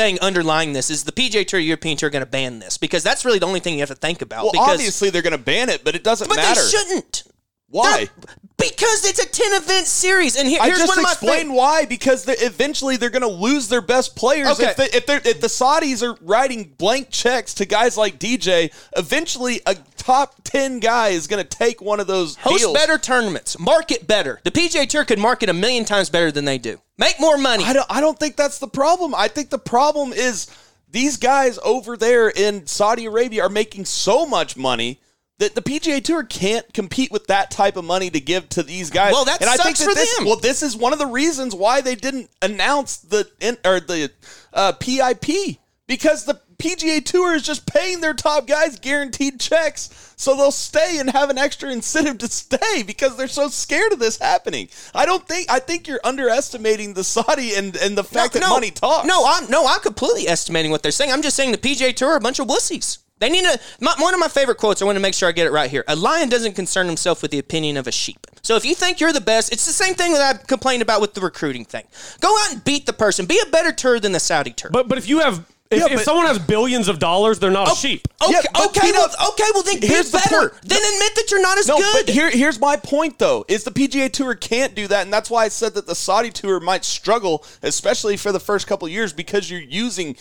[0.00, 3.02] thing underlying this is the PJ Tour, European Tour, are going to ban this because
[3.02, 4.44] that's really the only thing you have to think about.
[4.44, 6.60] Well, because, obviously they're going to ban it, but it doesn't but matter.
[6.60, 7.24] they shouldn't.
[7.68, 8.06] Why?
[8.06, 11.12] They're- Because it's a ten event series, and here, I here's just one of my
[11.12, 11.86] explained why.
[11.86, 14.48] Because they eventually they're going to lose their best players.
[14.48, 14.70] Okay.
[14.70, 18.72] If, they, if, they're, if the Saudis are writing blank checks to guys like DJ,
[18.96, 22.74] eventually a top 10 guy is going to take one of those Host deals.
[22.74, 24.40] better tournaments, market better.
[24.44, 26.80] The PJ Tour could market a million times better than they do.
[27.00, 27.64] Make more money.
[27.64, 29.14] I don't, I don't think that's the problem.
[29.14, 30.48] I think the problem is
[30.90, 35.00] these guys over there in Saudi Arabia are making so much money
[35.38, 38.90] that the PGA Tour can't compete with that type of money to give to these
[38.90, 39.12] guys.
[39.12, 40.26] Well, that and I think sucks that for this, them.
[40.26, 43.26] Well, this is one of the reasons why they didn't announce the
[43.64, 44.10] or the
[44.52, 50.36] uh, PIP because the PGA Tour is just paying their top guys guaranteed checks, so
[50.36, 54.18] they'll stay and have an extra incentive to stay because they're so scared of this
[54.18, 54.68] happening.
[54.94, 58.70] I don't think I think you're underestimating the Saudi and and the fact that money
[58.70, 59.06] talks.
[59.06, 61.12] No, I'm no, I'm completely estimating what they're saying.
[61.12, 62.98] I'm just saying the PGA Tour are a bunch of wussies.
[63.20, 63.60] They need to.
[63.80, 64.80] My, one of my favorite quotes.
[64.80, 65.84] I want to make sure I get it right here.
[65.88, 68.26] A lion doesn't concern himself with the opinion of a sheep.
[68.42, 71.02] So if you think you're the best, it's the same thing that I complained about
[71.02, 71.84] with the recruiting thing.
[72.20, 73.26] Go out and beat the person.
[73.26, 74.70] Be a better tour than the Saudi tour.
[74.70, 77.50] But but if you have If, Yeah, if but- someone has billions of dollars, they're
[77.50, 78.08] not a oh, sheep.
[78.22, 80.48] Okay, Yeah, okay, okay, well then Here's the better.
[80.50, 80.62] point.
[80.64, 82.06] Then admit that you're not as No, good.
[82.06, 85.30] but here, here's my point though: is the PGA Tour can't do that, and that's
[85.30, 88.92] why I said that the Saudi Tour might struggle, especially for the first couple of
[88.92, 90.16] years, because you're using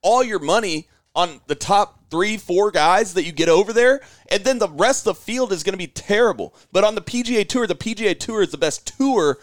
[0.00, 4.00] all your money on the top three, four guys that you get over there,
[4.30, 6.54] and then the rest of the field is going to be terrible.
[6.72, 9.38] But on the PGA Tour, the PGA Tour is the best tour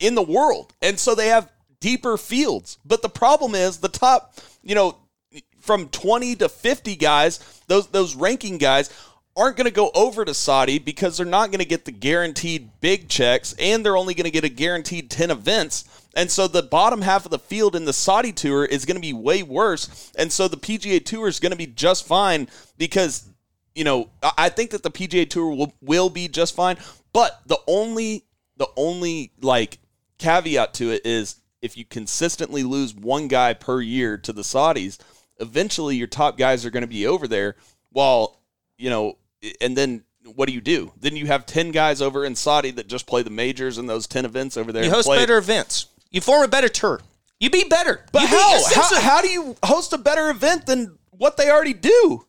[0.00, 2.78] in the world, and so they have deeper fields.
[2.84, 4.96] But the problem is the top, you know,
[5.64, 8.90] from 20 to 50 guys, those those ranking guys
[9.36, 12.70] aren't going to go over to Saudi because they're not going to get the guaranteed
[12.80, 16.06] big checks and they're only going to get a guaranteed 10 events.
[16.14, 19.00] And so the bottom half of the field in the Saudi tour is going to
[19.00, 20.12] be way worse.
[20.16, 22.48] And so the PGA tour is going to be just fine
[22.78, 23.28] because
[23.74, 24.08] you know,
[24.38, 26.76] I think that the PGA Tour will, will be just fine.
[27.12, 28.24] But the only
[28.56, 29.78] the only like
[30.18, 34.98] caveat to it is if you consistently lose one guy per year to the Saudis,
[35.40, 37.56] eventually your top guys are going to be over there.
[37.90, 38.40] While
[38.78, 39.18] you know,
[39.60, 40.04] and then
[40.34, 40.92] what do you do?
[40.98, 44.06] Then you have ten guys over in Saudi that just play the majors and those
[44.06, 44.84] ten events over there.
[44.84, 45.86] you host play- better events.
[46.10, 47.00] You form a better tour.
[47.40, 48.04] You be better.
[48.12, 48.62] But you be how?
[48.74, 52.24] How, how do you host a better event than what they already do?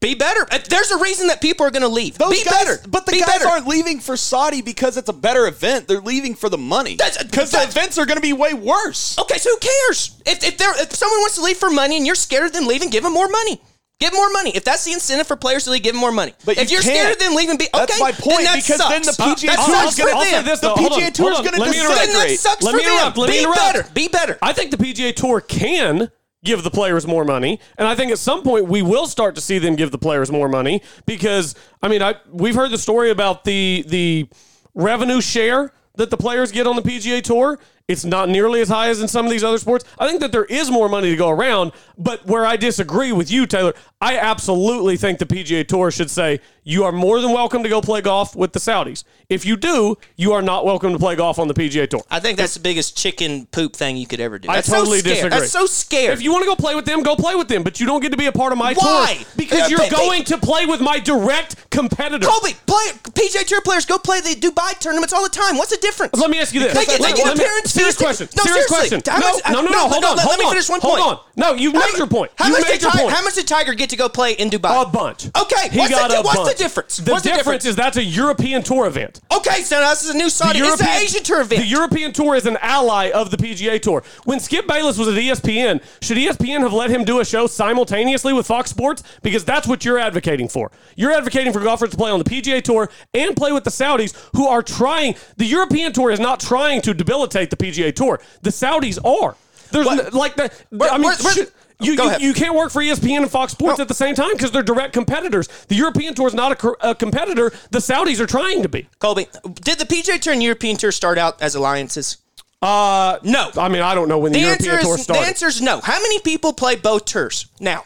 [0.00, 0.46] Be better?
[0.50, 2.18] Uh, There's a reason that people are going to leave.
[2.18, 2.88] Those be guys, better.
[2.88, 3.46] But the be guys better.
[3.48, 5.88] aren't leaving for Saudi because it's a better event.
[5.88, 6.96] They're leaving for the money.
[6.96, 9.18] Because the events are going to be way worse.
[9.18, 10.20] Okay, so who cares?
[10.26, 12.66] If if, there, if someone wants to leave for money and you're scared of them
[12.66, 13.60] leaving, give them more money.
[14.00, 14.50] Give more money.
[14.54, 16.32] If that's the incentive for players to leave, give them more money.
[16.46, 17.12] But if you are scared can't.
[17.12, 17.84] of them leaving, be okay.
[17.84, 20.42] That's my point, Then that because then the PGA that Tour sucks is gonna- say
[20.42, 20.68] this, The.
[20.70, 21.98] Hold PGA on, Tour is gonna disintegrate.
[22.08, 23.12] Then that sucks Let for me them.
[23.14, 23.58] Let me be interrupt.
[23.60, 23.86] better.
[23.92, 24.38] Be better.
[24.40, 26.10] I think the PGA Tour can
[26.44, 29.40] give the players more money, and I think at some point we will start to
[29.40, 33.10] see them give the players more money because I mean, I we've heard the story
[33.10, 34.28] about the the
[34.74, 37.58] revenue share that the players get on the PGA Tour.
[37.90, 39.84] It's not nearly as high as in some of these other sports.
[39.98, 43.32] I think that there is more money to go around, but where I disagree with
[43.32, 47.64] you, Taylor, I absolutely think the PGA Tour should say you are more than welcome
[47.64, 49.02] to go play golf with the Saudis.
[49.28, 52.02] If you do, you are not welcome to play golf on the PGA Tour.
[52.10, 54.48] I think that's the biggest chicken poop thing you could ever do.
[54.48, 55.30] I That's totally so disagree.
[55.30, 56.14] That's so scared.
[56.14, 58.00] If you want to go play with them, go play with them, but you don't
[58.00, 59.16] get to be a part of my Why?
[59.16, 62.26] tour because you're they- they- going to play with my direct competitor.
[62.26, 65.56] Colby, play PGA Tour players go play the Dubai tournaments all the time.
[65.56, 66.14] What's the difference?
[66.14, 66.74] Let me ask you this.
[66.74, 67.79] They get, they get appearances.
[67.80, 68.28] Serious question.
[68.36, 69.00] No, serious seriously.
[69.00, 69.20] question.
[69.52, 69.88] No, no, no, no.
[69.88, 70.16] Hold on.
[70.16, 70.50] Let, hold me on.
[70.52, 71.00] finish one point.
[71.00, 71.24] hold on.
[71.36, 72.30] No, you made your point.
[72.36, 73.14] How you much, made did your Tiger, point.
[73.16, 74.82] how much did Tiger get to go play in Dubai?
[74.82, 75.26] a bunch.
[75.40, 76.56] Okay, He what's, got the, a what's bunch.
[76.56, 76.96] the difference?
[76.98, 79.20] The what's difference is that's a European tour event.
[79.34, 80.58] Okay, so now this is a new Saudi.
[80.58, 81.62] it's an Asian tour event.
[81.62, 84.02] The European Tour is an ally of the PGA Tour.
[84.24, 88.32] When Skip Bayless was at ESPN, should ESPN have let him do a show simultaneously
[88.32, 89.02] with Fox Sports?
[89.22, 90.70] Because that's what you're advocating for.
[90.96, 94.14] You're advocating for golfers to play on the PGA Tour and play with the Saudis,
[94.36, 95.14] who are trying.
[95.36, 98.20] The European Tour is not trying to debilitate the PGA Tour.
[98.42, 99.36] The Saudis are.
[99.70, 100.50] There's n- like the.
[100.90, 101.46] I mean, where-
[101.82, 102.20] you, Go you, ahead.
[102.20, 103.82] you can't work for ESPN and Fox Sports No.
[103.82, 105.48] at the same time because they're direct competitors.
[105.68, 107.50] The European Tour is not a, a competitor.
[107.70, 108.86] The Saudis are trying to be.
[108.98, 109.28] Colby,
[109.62, 112.18] did the PGA Tour and European Tour start out as alliances?
[112.60, 113.50] Uh, No.
[113.56, 115.28] I mean, I don't know when the, The European answer Tour is the started.
[115.28, 115.80] answer is no.
[115.80, 117.84] How many people play both tours now?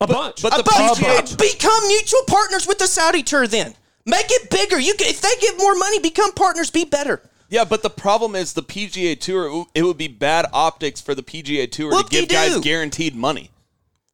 [0.00, 0.40] a bunch.
[0.42, 3.48] but the PGA become mutual partners with the Saudi tour.
[3.48, 3.74] Then
[4.06, 4.78] make it bigger.
[4.78, 6.70] You can, if they give more money, become partners.
[6.70, 7.20] Be better.
[7.48, 9.66] Yeah, but the problem is the PGA Tour.
[9.74, 13.50] it would be bad optics for the PGA Tour to give guys guaranteed money.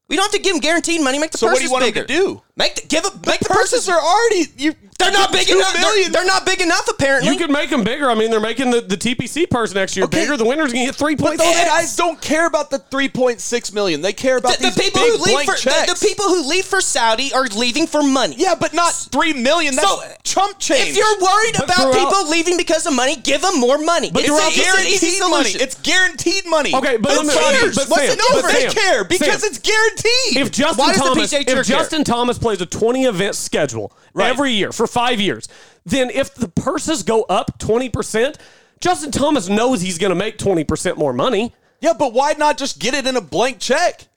[0.07, 1.19] We don't have to give them guaranteed money.
[1.19, 2.07] Make the So what do you want them bigger.
[2.07, 2.43] to do?
[2.57, 3.89] Make the, give a, make the Purses purses.
[3.89, 4.75] are already you.
[4.99, 5.73] They're not big enough.
[5.73, 6.89] They're, they're not big enough.
[6.89, 8.09] Apparently, you could make them bigger.
[8.11, 10.21] I mean, they're making the, the TPC purse next year Okay.
[10.23, 10.37] bigger.
[10.37, 11.69] The winner's going to get three But point those six.
[11.69, 14.01] guys don't care about the three point six million.
[14.01, 16.65] They care about the, the people big who leave for the, the people who leave
[16.65, 18.37] for Saudi are leaving for money.
[18.39, 19.75] Yeah, but not three million.
[19.75, 20.91] That's So, chump change.
[20.91, 24.11] If you're worried But about people leaving because of money, give them more money.
[24.11, 25.51] But it's, throughout a, it's an easy guaranteed money.
[25.65, 26.75] It's guaranteed money.
[26.75, 27.77] Okay, but Who let cares?
[27.77, 28.49] but What's Sam, the number?
[28.49, 29.51] but they Sam, care because Sam.
[29.51, 30.37] it's guaranteed.
[30.47, 31.67] if Justin Why does the Thomas, PGA if?
[31.67, 34.31] Justin Thomas plays a 20 event schedule Right.
[34.31, 35.49] every year for five years,
[35.85, 38.37] then if the purses go up 20%,
[38.81, 41.55] Justin Thomas knows he's going to make 20% more money.
[41.81, 44.09] yeah, but why not just get it in a blank check?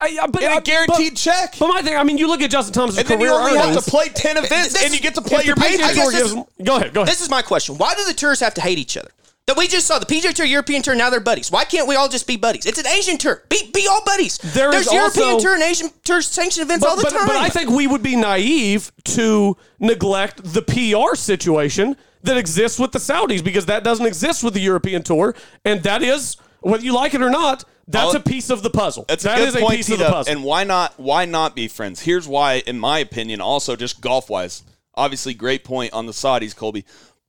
[0.00, 1.54] I, I- but, In a I- guaranteed but- check.
[1.58, 3.52] But my thing, I mean, you look at Justin Thomas's and then career you only
[3.58, 3.74] earnings.
[3.76, 5.84] have to play ten events, This- and you get to play your the PGA major.
[5.84, 6.32] I this-
[6.64, 7.12] go ahead, go ahead.
[7.12, 7.78] This is my question.
[7.78, 9.10] Why do the tours have to hate each other?
[9.48, 11.50] That we just saw the PGA Tour, European Tour, now they're buddies.
[11.50, 12.64] Why can't we all just be buddies?
[12.64, 13.42] It's an Asian tour.
[13.48, 14.38] Be, be all buddies.
[14.38, 17.26] There There's is European also- Tour and Asian Tour sanctioned events all the but, time.
[17.26, 22.92] but I think we would be naive to neglect the PR situation that exists with
[22.92, 25.34] the Saudis because that doesn't exist with the European Tour,
[25.64, 27.64] and that is whether you like it or not.
[27.88, 29.06] That's I'll- a piece of the puzzle.
[29.08, 30.12] That's That a good is a point, piece of the T-Dub.
[30.14, 30.32] puzzle.
[30.32, 30.94] And why not?
[31.00, 32.02] Why not be friends?
[32.02, 33.40] Here's why, in my opinion.
[33.40, 34.62] Also, just golf wise,
[34.94, 36.84] obviously, great point on the Saudis, Colby.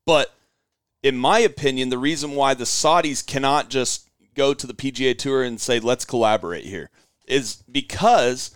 [0.06, 0.32] But
[1.04, 5.44] in my opinion, the reason why the Saudis cannot just go to the PGA Tour
[5.44, 6.90] and say, "Let's collaborate here
[7.28, 8.52] is because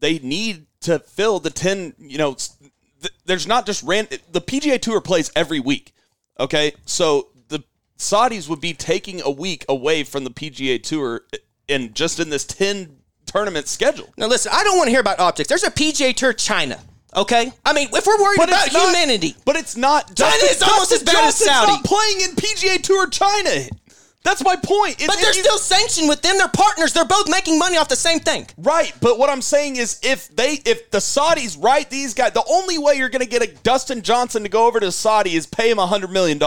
[0.00, 4.80] they need to fill the 10, you know, th- there's not just ran the PGA
[4.80, 5.94] Tour plays every week.
[6.38, 6.72] Okay?
[6.86, 7.62] So the
[7.98, 11.22] Saudis would be taking a week away from the PGA Tour
[11.68, 12.96] and just in this 10
[13.26, 14.12] tournament schedule.
[14.16, 15.48] Now listen, I don't want to hear about optics.
[15.48, 16.80] There's a PGA Tour China.
[17.16, 20.14] Okay, I mean, if we're worried about it's not- humanity, But it's not.
[20.16, 21.72] China Dustin- is almost Dustin as bad as Johnson's Saudi.
[21.72, 23.68] not playing in PGA Tour China.
[24.22, 24.96] That's my point.
[24.98, 26.36] It's but they're still sanctioned with them.
[26.36, 26.92] They're partners.
[26.92, 28.46] They're both making money off the same thing.
[28.58, 32.44] Right, but what I'm saying is if they if the Saudis write these guys, the
[32.48, 35.46] only way you're going to get a Dustin Johnson to go over to Saudi is
[35.46, 36.38] pay him a $100 million.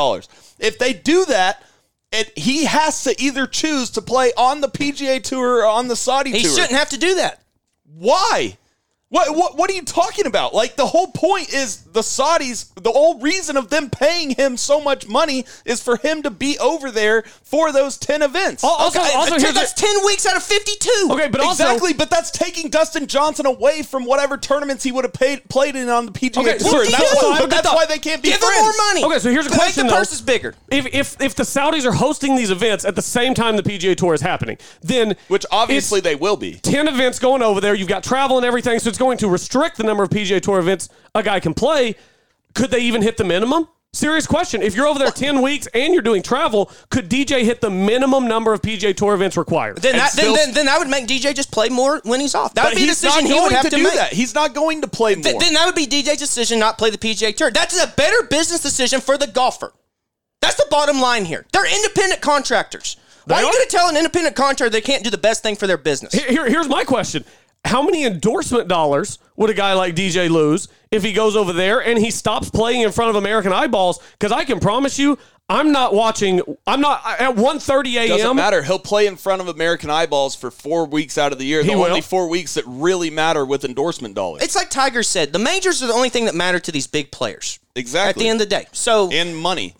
[0.60, 1.64] If they do that,
[2.36, 6.32] he has to either choose to play on the PGA Tour or on the Saudi
[6.32, 6.52] He Tour.
[6.52, 7.42] shouldn't have to do that.
[7.96, 8.58] Why?
[9.14, 10.56] What, what what are you talking about?
[10.56, 12.74] Like the whole point is the Saudis.
[12.82, 16.58] The whole reason of them paying him so much money is for him to be
[16.58, 18.64] over there for those ten events.
[18.64, 21.10] Also, Okay, also here's that's the- ten weeks out of fifty-two.
[21.12, 25.04] Okay, but also exactly, but that's taking Dustin Johnson away from whatever tournaments he would
[25.06, 26.72] have paid, played in on the PGA Okay, Tour.
[26.72, 28.56] so- and that's, so- so why, have that's why they can't be Give friends.
[28.56, 29.04] them more money.
[29.04, 29.86] Okay, so here's a Make question.
[29.86, 30.00] the though.
[30.00, 30.56] purse is bigger.
[30.72, 33.96] If, if if the Saudis are hosting these events at the same time the PGA
[33.96, 36.56] Tour is happening, then Which obviously they will be.
[36.56, 37.76] 10 events going over there.
[37.76, 40.60] You've got travel and everything, so it's going to restrict the number of PGA Tour
[40.60, 41.96] events a guy can play.
[42.56, 43.68] Could they even hit the minimum?
[43.96, 44.64] Serious question.
[44.64, 48.28] If you're over there 10 weeks and you're doing travel, could DJ hit the minimum
[48.28, 49.78] number of PGA Tour events required?
[49.78, 52.34] Then that, still- then, then then that would make DJ just play more when he's
[52.34, 52.54] off.
[52.56, 53.94] That would be a decision he would have to, to, do make.
[53.94, 54.12] that.
[54.14, 55.24] He's not going to play more.
[55.24, 57.52] Th- then that would be DJ's decision not play the PGA Tour.
[57.52, 59.74] That's a better business decision for the golfer.
[60.42, 61.46] That's the bottom line here.
[61.54, 62.98] They're independent contractors.
[63.26, 65.56] Why are you going to tell an independent contractor they can't do the best thing
[65.56, 66.14] for their business?
[66.14, 67.24] Here- here- here's my question.
[67.66, 71.80] How many endorsement dollars would a guy like DJ lose if he goes over there
[71.82, 74.00] and he stops playing in front of American eyeballs?
[74.14, 75.18] Because I can promise you,
[75.50, 76.42] I'm not watching.
[76.66, 78.08] I'm not at 1:30 a.m.
[78.10, 78.36] Doesn't a.m.
[78.36, 78.64] matter.
[78.64, 81.64] He'll play in front of American eyeballs for four weeks out of the year.
[81.64, 81.86] The He will.
[81.86, 84.42] only four weeks that really matter with endorsement dollars.
[84.42, 87.12] It's like Tiger said, the majors are the only thing that matter to these big
[87.12, 87.60] players.
[87.76, 88.10] Exactly.
[88.10, 88.68] At the end of the day.
[88.72, 89.76] So and money.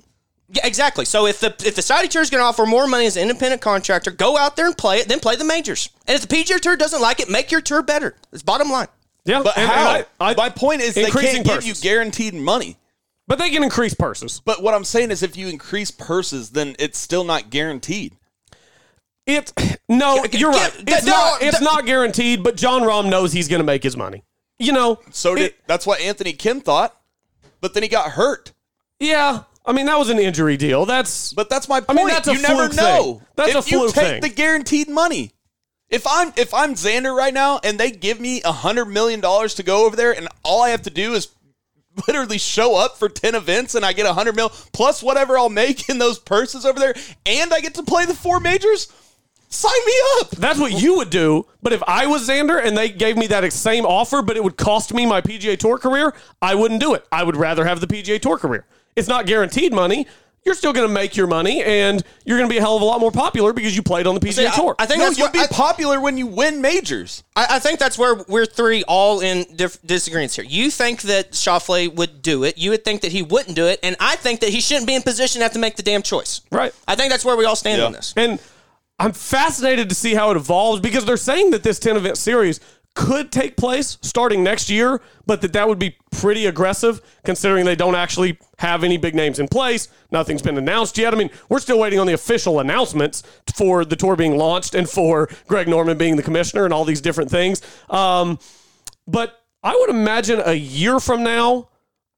[0.50, 1.06] Yeah, exactly.
[1.06, 3.24] So if the if the Saudi Tour is going to offer more money as an
[3.24, 5.90] independent contractor, go out there and play it, then play the majors.
[6.08, 8.16] And if the PGA Tour doesn't like it, make your tour better.
[8.32, 8.88] It's bottom line.
[9.26, 9.96] Yeah, But and- how?
[9.96, 12.78] and I- I- My point is they can't give you guaranteed money.
[13.26, 14.42] but they can increase purses.
[14.44, 18.18] But what I'm saying is if you increase purses, then it's still not guaranteed.
[19.26, 19.54] It
[19.90, 20.72] no, you're right.
[20.74, 21.42] th- It's not.
[21.42, 22.44] It's not guaranteed.
[22.44, 24.24] But Jon Rahm knows he's going to make his money.
[24.60, 25.00] You know.
[25.12, 26.96] So did it- that's what Anthony Kim thought.
[27.62, 28.52] But then he got hurt.
[29.00, 29.44] yeah.
[29.66, 30.86] I mean, that was an injury deal.
[30.86, 31.34] That's.
[31.34, 31.90] But that's my point.
[31.90, 33.04] I mean, that's a you never fluke know.
[33.04, 33.28] thing.
[33.36, 34.22] That's if a you take thing.
[34.22, 35.32] the guaranteed money.
[35.90, 39.54] If I'm if I'm Xander right now and they give me a hundred million dollars
[39.56, 41.28] to go over there and all I have to do is
[42.08, 45.50] literally show up for 10 events and I get a hundred mil plus whatever I'll
[45.50, 46.96] make in those purses over there
[47.28, 48.92] and I get to play the four majors,
[49.50, 50.32] sign me up.
[50.32, 51.46] That's what you would do.
[51.62, 54.58] But if I was Xander and they gave me that same offer, but it would
[54.58, 57.06] cost me my PGA Tour career, I wouldn't do it.
[57.12, 58.66] I would rather have the PGA Tour career.
[58.96, 60.08] It's not guaranteed money.
[60.46, 62.82] You're still going to make your money, and you're going to be a hell of
[62.82, 64.76] a lot more popular because you played on the PGA See, I- Tour.
[64.78, 67.24] I think No, that's you'll what be I- popular when you win majors.
[67.34, 70.44] I, I think that's where we're three all in diff- disagreements here.
[70.44, 72.58] You think that Schauffele would do it.
[72.58, 74.96] You would think that he wouldn't do it, and I think that he shouldn't be
[74.96, 76.42] in position to have to make the damn choice.
[76.52, 76.74] Right.
[76.90, 77.86] I think that's where we all stand Yeah.
[77.86, 78.14] on this.
[78.18, 78.38] And
[79.00, 82.60] I'm fascinated to see how it evolves because they're saying that this 10 event series
[82.96, 87.76] could take place starting next year, but that that would be pretty aggressive considering they
[87.76, 89.88] don't actually have any big names in place.
[90.12, 91.14] Nothing's been announced yet.
[91.14, 93.24] I mean, we're still waiting on the official announcements
[93.56, 97.02] for the tour being launched and for Greg Norman being the commissioner and all these
[97.02, 97.62] different things.
[97.90, 98.38] Um,
[99.08, 101.70] but I would imagine a year from now,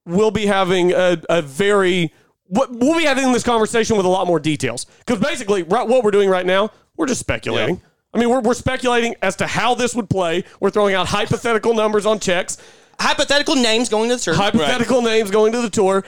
[0.06, 2.14] we'll be having a, a very
[2.48, 6.30] we'll be having this conversation with a lot more details because basically what we're doing
[6.30, 7.82] right now we're just speculating
[8.16, 10.44] i mean we're, we're speculating as to how this would play.
[10.60, 12.58] We're throwing out hypothetical numbers on checks.
[13.00, 14.34] Hypothetical names going to the tour.
[14.34, 16.04] hypothetical names going to the tour.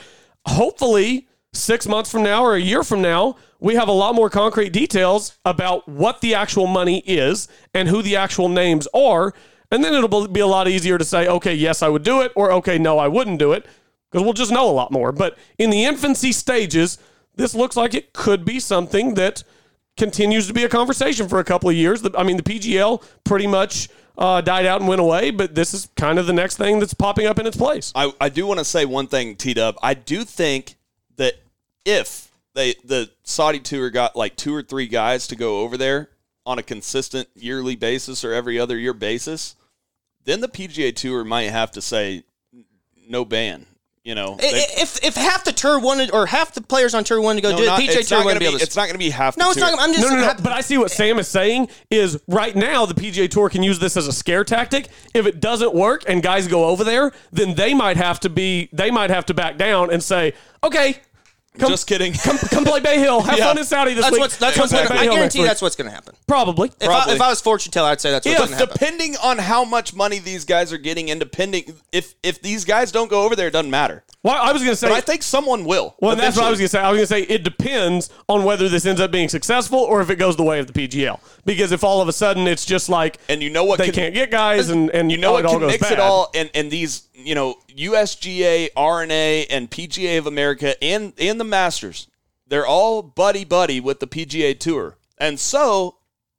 [0.45, 4.29] Hopefully six months from now or a year from now we have a lot more
[4.29, 9.33] concrete details about what the actual money is and who the actual names are.
[9.71, 12.31] And then it'll be a lot easier to say okay yes i would do it
[12.35, 13.65] or okay no i wouldn't do it
[14.09, 15.11] because we'll just know a lot more.
[15.11, 16.97] But in the infancy stages
[17.35, 19.43] this looks like it could be something that
[19.97, 23.47] continues to be a conversation for a couple of years i mean the pgl pretty
[23.47, 26.79] much uh, died out and went away but this is kind of the next thing
[26.79, 29.55] that's popping up in its place I, I do want to say one thing, T
[29.55, 29.75] Dub.
[29.81, 30.75] I do think
[31.15, 31.33] that
[31.83, 36.09] if they the Saudi tour got like two or three guys to go over there
[36.45, 39.55] on a consistent yearly basis or every other year basis,
[40.25, 42.23] then the PGA Tour might have to say
[43.07, 43.65] no ban.
[44.07, 44.47] You know, they-
[44.77, 47.51] If if half the tour wanted or half the players on tour wanted to go
[47.51, 48.63] no, do not- it, PJ it's Tour not wouldn't gonna be able to.
[48.63, 49.35] It's not going to be half.
[49.35, 49.69] no, the it's tour.
[49.69, 49.79] not.
[49.81, 50.33] I'm just No, no, no.
[50.41, 53.79] But I see what Sam is saying is right now the PGA Tour can use
[53.79, 54.87] this as a scare tactic.
[55.13, 58.69] If it doesn't work and guys go over there, then they might have to be
[58.71, 60.31] they might have to back down and say,
[60.63, 61.01] okay,
[61.57, 62.13] come, Just kidding.
[62.23, 63.21] come, come play Bay Hill.
[63.21, 63.45] Have Yeah.
[63.47, 64.21] fun in Saudi this that's week.
[64.21, 65.93] what's that's what's play gonna, Bay I Hill next guarantee week." that's what's going to
[65.93, 66.15] happen.
[66.27, 66.69] probably.
[66.69, 67.15] If I, Probably.
[67.15, 68.73] if I was fortune teller, I'd say that's what's going to happen.
[68.73, 72.91] depending on how much money these guys are getting, and depending if if these guys
[72.91, 74.03] don't go over there, it doesn't matter.
[74.23, 74.89] Well, I was going to say.
[74.89, 75.95] But I think someone will.
[75.99, 76.59] well, that's what I was eventually.
[76.59, 76.79] going to say.
[76.79, 80.01] I was going to say it depends on whether this ends up being successful or
[80.01, 81.19] if it goes the way of the PGL.
[81.45, 83.93] Because if all of a sudden it's just like And you know what they can-
[83.93, 85.93] can't get guys and and You know what it all can goes mix bad.
[85.93, 91.39] it all, and and these you know USGA, R&A, and PGA of America, and and
[91.39, 92.07] the Masters,
[92.47, 95.97] they're all buddy buddy with the PGA Tour, and so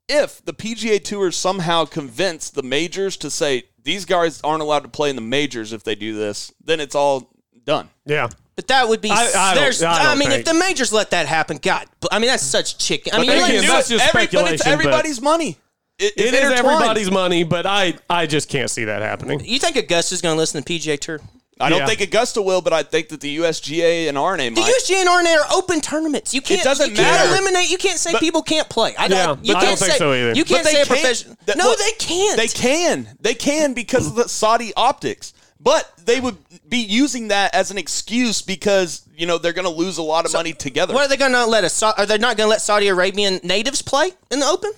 [0.09, 4.89] if the PGA Tour somehow convinced the majors to say these guys aren't allowed to
[4.89, 7.31] play in the majors if they do this, then it's all
[7.65, 7.89] done.
[8.07, 8.29] Yeah.
[8.57, 9.11] But that would be.
[9.11, 9.83] I- I there's.
[9.83, 12.79] I I, mean, think- if the majors let that happen, God, I mean that's such
[12.79, 13.15] chicken.
[13.15, 15.21] I mean, they you can let- do That's just Every- but speculation, it's but- everybody's
[15.23, 15.59] money.
[15.99, 19.41] It, It it's everybody's money, but I I just can't see that happening.
[19.45, 21.21] you think Augusta's going to listen to PGA Tour?
[21.61, 21.87] I don't Yeah.
[21.87, 24.61] think Augusta will, but I think that the USGA and R&A The.
[24.61, 26.33] USGA and R&A are open tournaments.
[26.33, 26.61] You can't.
[26.61, 27.31] It doesn't you can't matter.
[27.31, 27.69] eliminate.
[27.69, 28.95] You can't say But- people can't play.
[28.97, 29.45] I Yeah, don't.
[29.45, 30.35] You but can't don't think say, so either.
[30.35, 31.37] You can't But say a can't- professional.
[31.47, 32.37] that- No, look, they can't.
[32.37, 33.09] They can.
[33.21, 35.33] They can because of the Saudi optics.
[35.61, 36.37] But they would
[36.69, 40.25] be using that as an excuse because you know they're going to lose a lot
[40.27, 40.95] of money together.
[40.95, 41.83] What are they going to let us?
[41.83, 44.71] Are they not going to let Saudi Arabian natives play in the Open?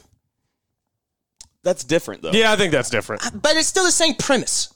[1.63, 2.31] That's different though.
[2.33, 3.23] Yeah, I think that's different.
[3.43, 4.73] But it's still the same premise.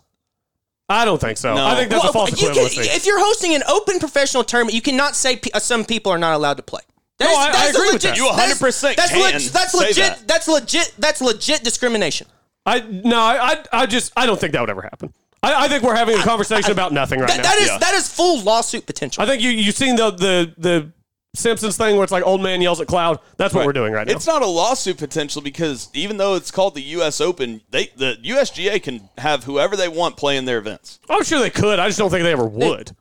[0.88, 1.54] I don't think so.
[1.54, 1.64] No.
[1.64, 4.74] I think that's a Well, false you can- if you're hosting an open professional tournament,
[4.74, 6.82] you cannot say pe- uh, some people are not allowed to play.
[7.18, 8.16] That No, is- I- I that is a agree with that.
[8.18, 9.96] You 100% That's, can leg- that's legit.
[9.96, 10.28] that.
[10.28, 10.92] That's legit.
[10.98, 12.26] That's legit discrimination.
[12.66, 15.12] I no, I, I I just I don't think that would ever happen.
[15.42, 17.42] I, I think we're having a conversation about nothing right That, now.
[17.44, 17.78] that is Yeah.
[17.78, 19.22] that is full lawsuit potential.
[19.22, 20.92] I think you you've seen the the the
[21.34, 23.18] Simpsons thing where it's like old man yells at cloud.
[23.36, 23.66] That's what Right.
[23.66, 24.12] we're doing right now.
[24.14, 27.20] It's not a lawsuit potential because even though it's called the U.S.
[27.20, 31.00] Open, they the USGA can have whoever they want play in their events.
[31.10, 31.78] I'm sure they could.
[31.78, 32.92] I just don't think they ever would.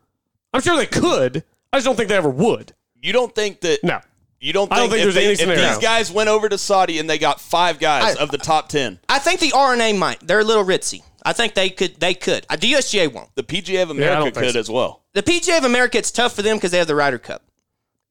[0.53, 1.43] I'm sure they could.
[1.71, 2.73] I just don't think they ever would.
[3.01, 3.83] You don't think that?
[3.83, 3.99] No.
[4.39, 6.49] You don't think, I don't think if, there's they- any if these guys went over
[6.49, 9.53] to Saudi and they got five guys I- of the top ten, I think the
[9.53, 10.19] R&A might.
[10.27, 11.01] They're a little ritzy.
[11.25, 11.99] I think they could.
[12.01, 12.45] They could.
[12.49, 13.33] The USGA won't.
[13.35, 14.59] the PGA of America don't could so.
[14.59, 15.01] as well.
[15.13, 17.41] The PGA of America, it's tough for them because they have the Ryder Cup.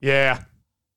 [0.02, 0.42] Yeah.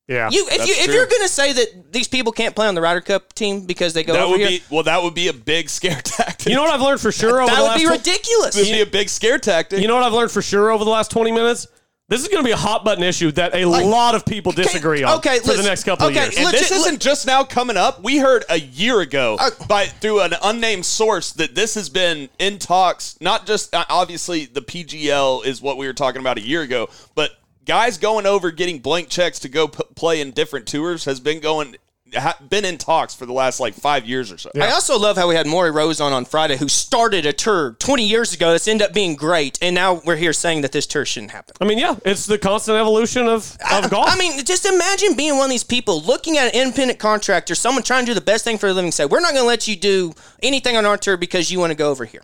[0.08, 0.30] Yeah.
[0.30, 0.94] You, if you, if true.
[0.94, 3.94] you're going to say that these people can't play on the Ryder Cup team because
[3.94, 4.84] they go That over would here, be well.
[4.84, 6.48] That would be a big scare tactic.
[6.48, 8.56] You know what I've learned for sure over that the would last be tw- ridiculous.
[8.58, 9.82] It would be a big scare tactic.
[9.82, 11.68] You know what I've learned for sure over the last 20 minutes?
[12.08, 15.02] This is going to be a hot button issue that a lot of people disagree
[15.02, 16.36] on okay, for the next couple okay, of years.
[16.38, 18.04] And Legit- this isn't just now coming up.
[18.04, 22.30] We heard a year ago Uh, by through an unnamed source that this has been
[22.38, 23.18] in talks.
[23.22, 26.90] Not just uh, obviously the PGL is what we were talking about a year ago,
[27.16, 27.32] but
[27.66, 31.40] guys going over getting blank checks to go p- play in different tours has been
[31.40, 31.76] going
[32.16, 34.52] ha- been in talks for the last like five years or so.
[34.60, 37.76] I also love how we had Maury Rose on on Friday, who started a tour
[37.80, 40.86] 20 years ago that's ended up being great, and now we're here saying that this
[40.86, 41.56] tour shouldn't happen.
[41.60, 44.08] I mean, yeah, it's the constant evolution of, of golf.
[44.10, 47.84] I mean, just imagine being one of these people looking at an independent contractor, someone
[47.84, 49.68] trying to do the best thing for a living, say, "We're not going to let
[49.68, 50.14] you do
[50.44, 52.22] anything on our tour because you want to go over here."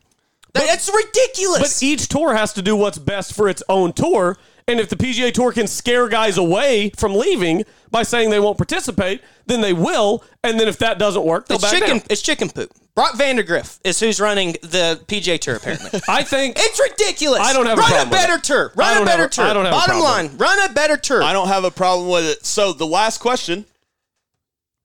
[0.54, 1.80] That- That's ridiculous.
[1.80, 4.38] But each tour has to do what's best for its own tour.
[4.68, 8.58] And if the PGA Tour can scare guys away from leaving by saying they won't
[8.58, 10.24] participate, then they will.
[10.44, 11.98] And then if that doesn't work, they'll it's back chicken.
[11.98, 12.08] down.
[12.10, 12.72] It's chicken poop.
[12.94, 15.56] Brock Vandergriff is who's running the PGA Tour.
[15.56, 17.40] Apparently, I think it's ridiculous.
[17.40, 18.44] I don't have a run problem a with better it.
[18.44, 18.72] tour.
[18.76, 19.46] Run a don't have better a- tour.
[19.46, 21.24] I don't have a Bottom problem line, run a better tour.
[21.24, 22.46] I don't have a problem with it.
[22.46, 23.66] So the last question: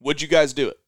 [0.00, 0.78] Would you guys do it?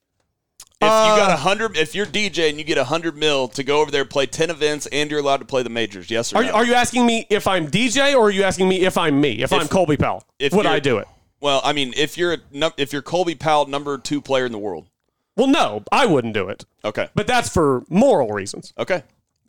[0.80, 1.36] If you got a uh.
[1.38, 4.26] hundred, if you're DJ and you get a hundred mil to go over there, play
[4.26, 6.48] ten events, and you're allowed to play the majors, yes or Are no?
[6.48, 9.20] you, are you asking me if I'm DJ or are you asking me if I'm
[9.20, 9.42] me?
[9.42, 11.08] If, I'm Colby Powell, if would I do it?
[11.40, 14.58] well, I mean, if you're a, if you're Colby Powell, number two player in the
[14.58, 14.88] world,
[15.36, 16.64] Well, no, I wouldn't do it.
[16.84, 18.72] okay, But that's for moral reasons.
[18.78, 19.02] okay,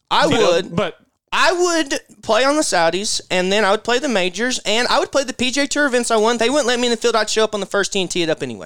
[0.10, 0.76] I would.
[0.76, 1.00] But
[1.32, 4.98] I would play on the Saudis, and then I would play the majors, and I
[4.98, 6.40] would play the PJ Tour events I won.
[6.40, 7.16] They wouldn't let me in the field.
[7.16, 8.66] I'd show up on the first tee and tee it up anyway.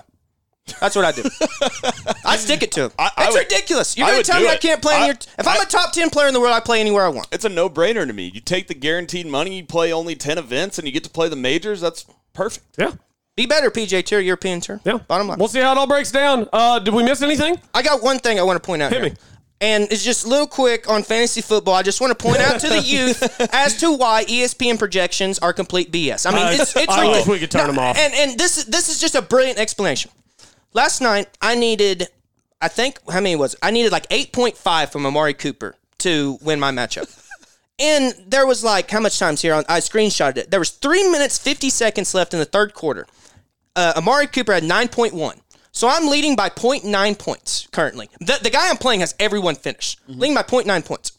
[0.80, 1.24] That's what I do.
[2.26, 2.92] I'd stick it to them.
[2.98, 3.98] I- I it's would- ridiculous.
[3.98, 4.62] You're I going would to tell do me I it.
[4.62, 5.16] can't play in I- your.
[5.38, 7.28] If I'm a top 10 player in the world, I play anywhere I want.
[7.32, 8.32] it's a no brainer to me.
[8.34, 11.28] You take the guaranteed money, you play only ten events, and you get to play
[11.30, 11.82] the majors.
[11.82, 12.66] That's perfect.
[12.78, 12.92] yeah,
[13.36, 14.80] Be better, PJ Tour, European Tour.
[14.86, 14.98] yeah.
[15.08, 15.38] Bottom line.
[15.38, 16.48] We'll see how it all breaks down.
[16.54, 17.60] Uh, did we miss anything?
[17.74, 19.12] I got one thing I want to point out Hit here.
[19.12, 19.18] me.
[19.62, 21.74] And it's just a little quick on fantasy football.
[21.74, 23.22] I just want to point out to the youth
[23.54, 26.26] as to why ESPN projections are complete BS.
[26.26, 27.28] I mean, Uh, it's, it's I wish ridiculous.
[27.28, 27.98] we could turn them off.
[27.98, 30.12] And and this is this is just a brilliant explanation.
[30.74, 32.08] Last night I needed,
[32.62, 33.60] I think how many was it?
[33.62, 37.20] I needed like eight point five from Amari Cooper to win my matchup.
[37.80, 40.52] And there was like how much times here on I screenshotted it.
[40.52, 43.08] There was three minutes fifty seconds left in the third quarter.
[43.76, 45.42] Uh, Amari Cooper had nine point one.
[45.72, 48.08] So I'm leading by 0.9 points currently.
[48.20, 51.14] The, the guy I'm playing has everyone finished, leading by 0.9 points.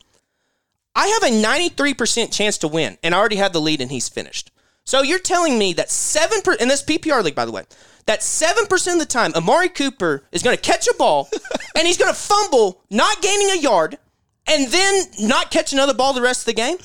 [0.94, 4.08] I have a 93% chance to win, and I already have the lead, and he's
[4.08, 4.52] finished.
[4.84, 7.64] So you're telling me that seven per, in this PPR league, by the way,
[8.06, 11.28] that seven percent of the time Amari Cooper is going to catch a ball,
[11.76, 13.98] and he's going to fumble, not gaining a yard,
[14.46, 16.76] and then not catch another ball the rest of the game.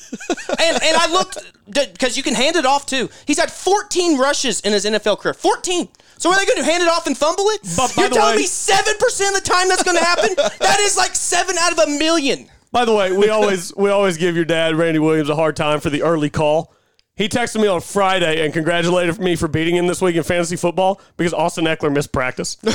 [0.59, 3.09] and and I looked because you can hand it off too.
[3.25, 5.33] He's had 14 rushes in his NFL career.
[5.33, 5.87] 14.
[6.17, 7.61] So are they going to hand it off and fumble it?
[7.77, 10.29] But You're telling way- me seven percent of the time that's going to happen?
[10.37, 12.49] that is like seven out of a million.
[12.71, 15.79] By the way, we always we always give your dad Randy Williams a hard time
[15.79, 16.73] for the early call.
[17.19, 20.55] He texted me on Friday and congratulated me for beating him this week in fantasy
[20.55, 22.55] football because Austin Ekeler missed practice.
[22.63, 22.69] he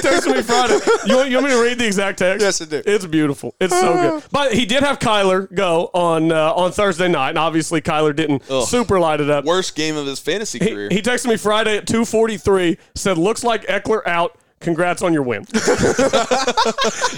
[0.00, 0.80] texted me Friday.
[1.06, 2.42] You want, you want me to read the exact text?
[2.42, 2.82] Yes, I do.
[2.84, 3.54] It's beautiful.
[3.60, 4.24] It's so good.
[4.32, 8.42] But he did have Kyler go on uh, on Thursday night, and obviously Kyler didn't
[8.66, 9.44] super light it up.
[9.44, 10.88] Worst game of his fantasy He, career.
[10.90, 12.76] he texted me Friday at 2:43.
[12.96, 14.36] Said, "Looks like Ekeler out.
[14.64, 15.44] Congrats on your win."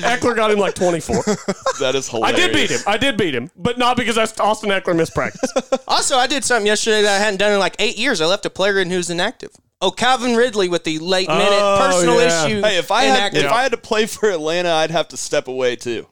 [0.02, 1.22] Ekeler got him like 24.
[1.80, 2.40] that is I hilarious.
[2.40, 2.80] did beat him.
[2.86, 5.52] I did beat him, but not because I, Austin Ekeler missed practice.
[5.88, 8.20] Also, I did something yesterday that I hadn't done in like eight years.
[8.20, 9.50] I left a player in who's inactive.
[9.80, 12.44] Oh, Calvin Ridley with the late minute Oh, personal yeah.
[12.46, 12.60] issue.
[12.60, 13.44] Hey, if I had inactive.
[13.44, 16.06] if I had to play for Atlanta, I'd have to step away too.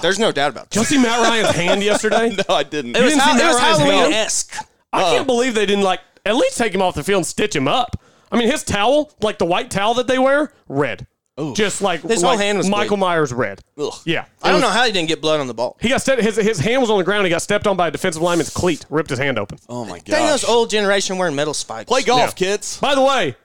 [0.00, 0.86] There's no doubt about Did you it.
[0.86, 2.30] see Matt Ryan's hand yesterday?
[2.30, 2.96] No, I didn't.
[2.96, 3.90] It was, didn't see ha- Matt was Ryan's hand?
[3.92, 4.54] Halloween esque.
[4.92, 5.24] I can't oh.
[5.24, 8.02] believe they didn't like at least take him off the field and stitch him up.
[8.30, 11.06] I mean, his towel, like the white towel that they wear, red.
[11.54, 13.00] Just like, His whole like hand was Michael bleeding.
[13.00, 13.62] Myers red.
[13.78, 13.94] Ugh.
[14.04, 14.26] Yeah.
[14.42, 15.78] I don't know how he didn't get blood on the ball.
[15.80, 17.24] He got stepped, his his hand was on the ground.
[17.24, 19.58] He got stepped on by a defensive lineman's cleat, ripped his hand open.
[19.68, 20.04] oh my God.
[20.04, 21.88] Dang those old generation wearing metal spikes.
[21.88, 22.30] Play golf, Yeah.
[22.32, 22.76] kids.
[22.78, 23.36] By the way,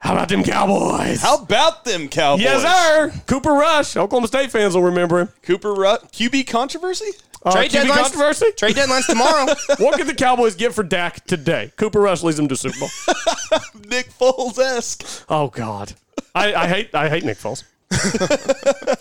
[0.00, 1.22] how about them Cowboys?
[1.22, 2.42] How about them Cowboys?
[2.42, 3.12] Yes, sir.
[3.28, 3.96] Cooper Rush.
[3.96, 5.28] Oklahoma State fans will remember him.
[5.42, 7.12] Cooper Rutt, QB controversy.
[7.44, 8.46] Uh, Trade QB deadlines- controversy.
[8.56, 9.46] Trade deadline's tomorrow.
[9.78, 11.72] what could the Cowboys get for Dak today?
[11.76, 12.88] Cooper Rush leads them to Super Bowl.
[13.88, 15.24] Nick Foles esque.
[15.28, 15.92] Oh God,
[16.34, 17.64] I, I hate I hate Nick Foles.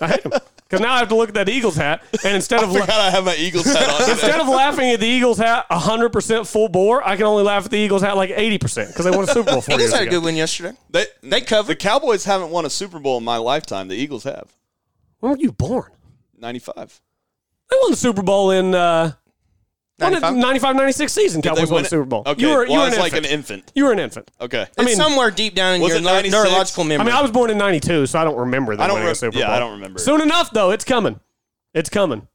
[0.01, 0.31] I hate him
[0.67, 2.99] because now I have to look at that Eagles hat, and instead of la- Forgot
[2.99, 4.09] I have my Eagles hat on.
[4.09, 7.65] instead of laughing at the Eagles hat 100 percent full bore, I can only laugh
[7.65, 9.81] at the Eagles hat like 80 percent because they won a Super Bowl four Eagles
[9.81, 10.11] years had a ago.
[10.19, 10.73] good win yesterday.
[10.89, 11.71] They They covered.
[11.71, 13.87] The Cowboys haven't won a Super Bowl in my lifetime.
[13.87, 14.51] The Eagles have.
[15.19, 15.91] When were you born?
[16.37, 16.99] Ninety five.
[17.69, 19.13] They won the Super Bowl in uh,
[19.99, 20.35] 95?
[20.35, 21.41] 95 96 season.
[21.41, 21.89] Did they Cowboys won the?
[21.89, 22.23] Super Bowl.
[22.25, 22.41] Okay.
[22.41, 23.25] you were, well, were I was an like infant.
[23.25, 23.71] an infant.
[23.75, 24.31] You were an infant.
[24.41, 24.61] Okay.
[24.61, 26.43] I It's mean, somewhere deep down in Was your it neur- 96?
[26.43, 27.01] neurological memory.
[27.01, 29.05] I mean, I was born in '92, so I don't remember them I don't winning
[29.07, 29.55] a rem- Super yeah, Bowl.
[29.55, 29.99] I don't remember.
[29.99, 31.19] Soon enough, though, it's coming.
[31.73, 32.27] It's coming.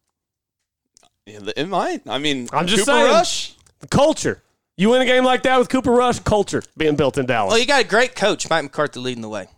[1.27, 2.03] Yeah, the- It might.
[2.09, 3.11] I mean, I'm just Cooper saying.
[3.13, 3.55] Rush.
[3.91, 4.43] Culture.
[4.77, 7.51] You win a game like that with Cooper Rush, culture being built in Dallas.
[7.51, 9.49] well, you got a great coach, Mike McCarthy, leading the way.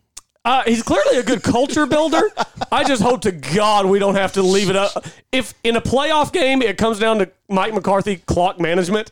[0.45, 2.23] Uh, he's clearly a good culture builder.
[2.73, 5.05] I just hope to God we don't have to leave it up.
[5.33, 9.11] If in a playoff game it comes down to Mike McCarthy clock management,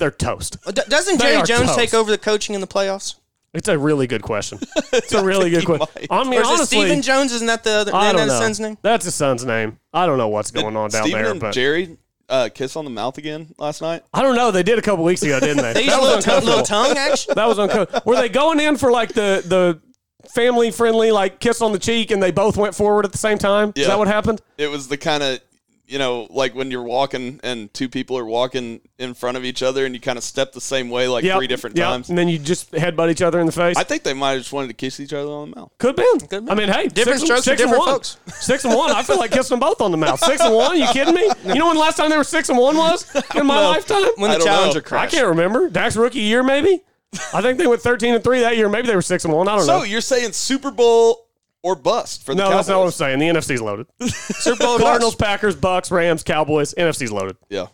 [0.00, 0.56] they're toast.
[0.66, 1.78] Uh, d- Doesn't Jerry Jones toast.
[1.78, 3.14] take over the coaching in the playoffs?
[3.54, 4.58] It's a really good question.
[4.92, 5.86] It's a really good question.
[5.94, 6.06] might.
[6.10, 7.32] I mean, Or is it honestly, Stephen Jones?
[7.32, 8.32] Isn't that the other I isn't don't know.
[8.34, 8.78] his son's name?
[8.82, 9.78] That's his son's name.
[9.94, 11.96] I don't know what's going on down Stephen there, but Jerry
[12.28, 14.02] uh, kiss on the mouth again last night.
[14.12, 14.50] I don't know.
[14.50, 15.72] They did a couple weeks ago, didn't they?
[15.72, 17.34] They used that a was little, tongue- little tongue action.
[17.36, 18.02] That was uncomfortable.
[18.04, 19.80] Were they going in for like the the
[20.26, 23.38] family friendly like kiss on the cheek, and they both went forward at the same
[23.38, 23.72] time?
[23.76, 24.40] Is that what happened?
[24.56, 25.40] It was the kind of
[25.86, 29.62] you know like when you're walking and two people are walking in front of each
[29.62, 31.86] other and you kind of step the same way like Yep, three different yep.
[31.88, 32.10] times.
[32.10, 33.74] and then you just headbutt each other in the face.
[33.74, 35.72] I think they might have just wanted to kiss each other on the mouth.
[35.78, 36.20] Could been.
[36.20, 36.50] Could been.
[36.50, 37.88] I mean, hey, Different six, strokes for six and different one.
[37.94, 38.18] folks.
[38.38, 38.90] Six and one.
[38.90, 40.20] I feel like kissing them both on the mouth.
[40.20, 40.78] Six and one.
[40.78, 41.26] You kidding me?
[41.46, 43.70] You know when the last time they were six and one was in my know.
[43.70, 44.04] lifetime?
[44.16, 44.72] When I the don't know.
[44.72, 45.70] Challenger I can't remember.
[45.70, 46.82] Dak's rookie year, maybe.
[47.32, 48.68] I think they went thirteen and three that year.
[48.68, 49.48] Maybe they were six and one.
[49.48, 49.78] I don't So know.
[49.80, 51.26] So you're saying Super Bowl
[51.62, 52.56] or bust for the No, Cowboys?
[52.56, 53.18] that's not what I'm saying.
[53.18, 53.86] The NFC's loaded.
[54.10, 56.74] Super Bowl Cardinals, Packers, Bucs, Rams, Cowboys.
[56.74, 57.36] NFC's loaded.
[57.48, 57.66] Yeah,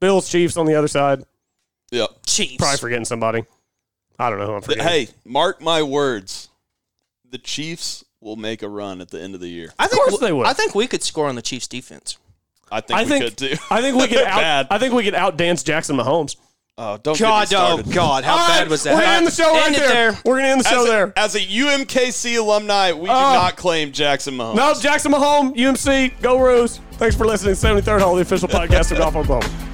[0.00, 1.24] Bills, Chiefs on the other side.
[1.90, 2.06] yeah.
[2.26, 2.56] Chiefs.
[2.58, 3.44] Probably forgetting somebody.
[4.18, 4.84] I don't know who I'm forgetting.
[4.86, 6.48] Hey, mark my words.
[7.30, 9.72] The Chiefs will make a run at the end of the year.
[9.78, 10.46] I think course they would.
[10.46, 12.18] I think we could score on the Chiefs defense.
[12.70, 13.54] I think I we think could too.
[13.70, 14.66] I think we could They're out.
[14.70, 16.36] I think we could outdance Jackson Mahomes.
[16.78, 17.92] Oh, don't God, get me oh started.
[17.94, 18.94] God, how All right, bad was that?
[18.94, 20.18] We're gonna end the show right End it there.
[20.24, 21.12] We're gonna end the show As a, there.
[21.16, 23.34] as a UMKC alumni, we do Oh.
[23.34, 24.54] not claim Jackson Mahomes.
[24.56, 26.80] No, Jackson Mahomes, UMC, go Roos.
[26.92, 27.54] Thanks for listening.
[27.56, 29.71] 73rd Hole, the official podcast of Golf Oklahoma.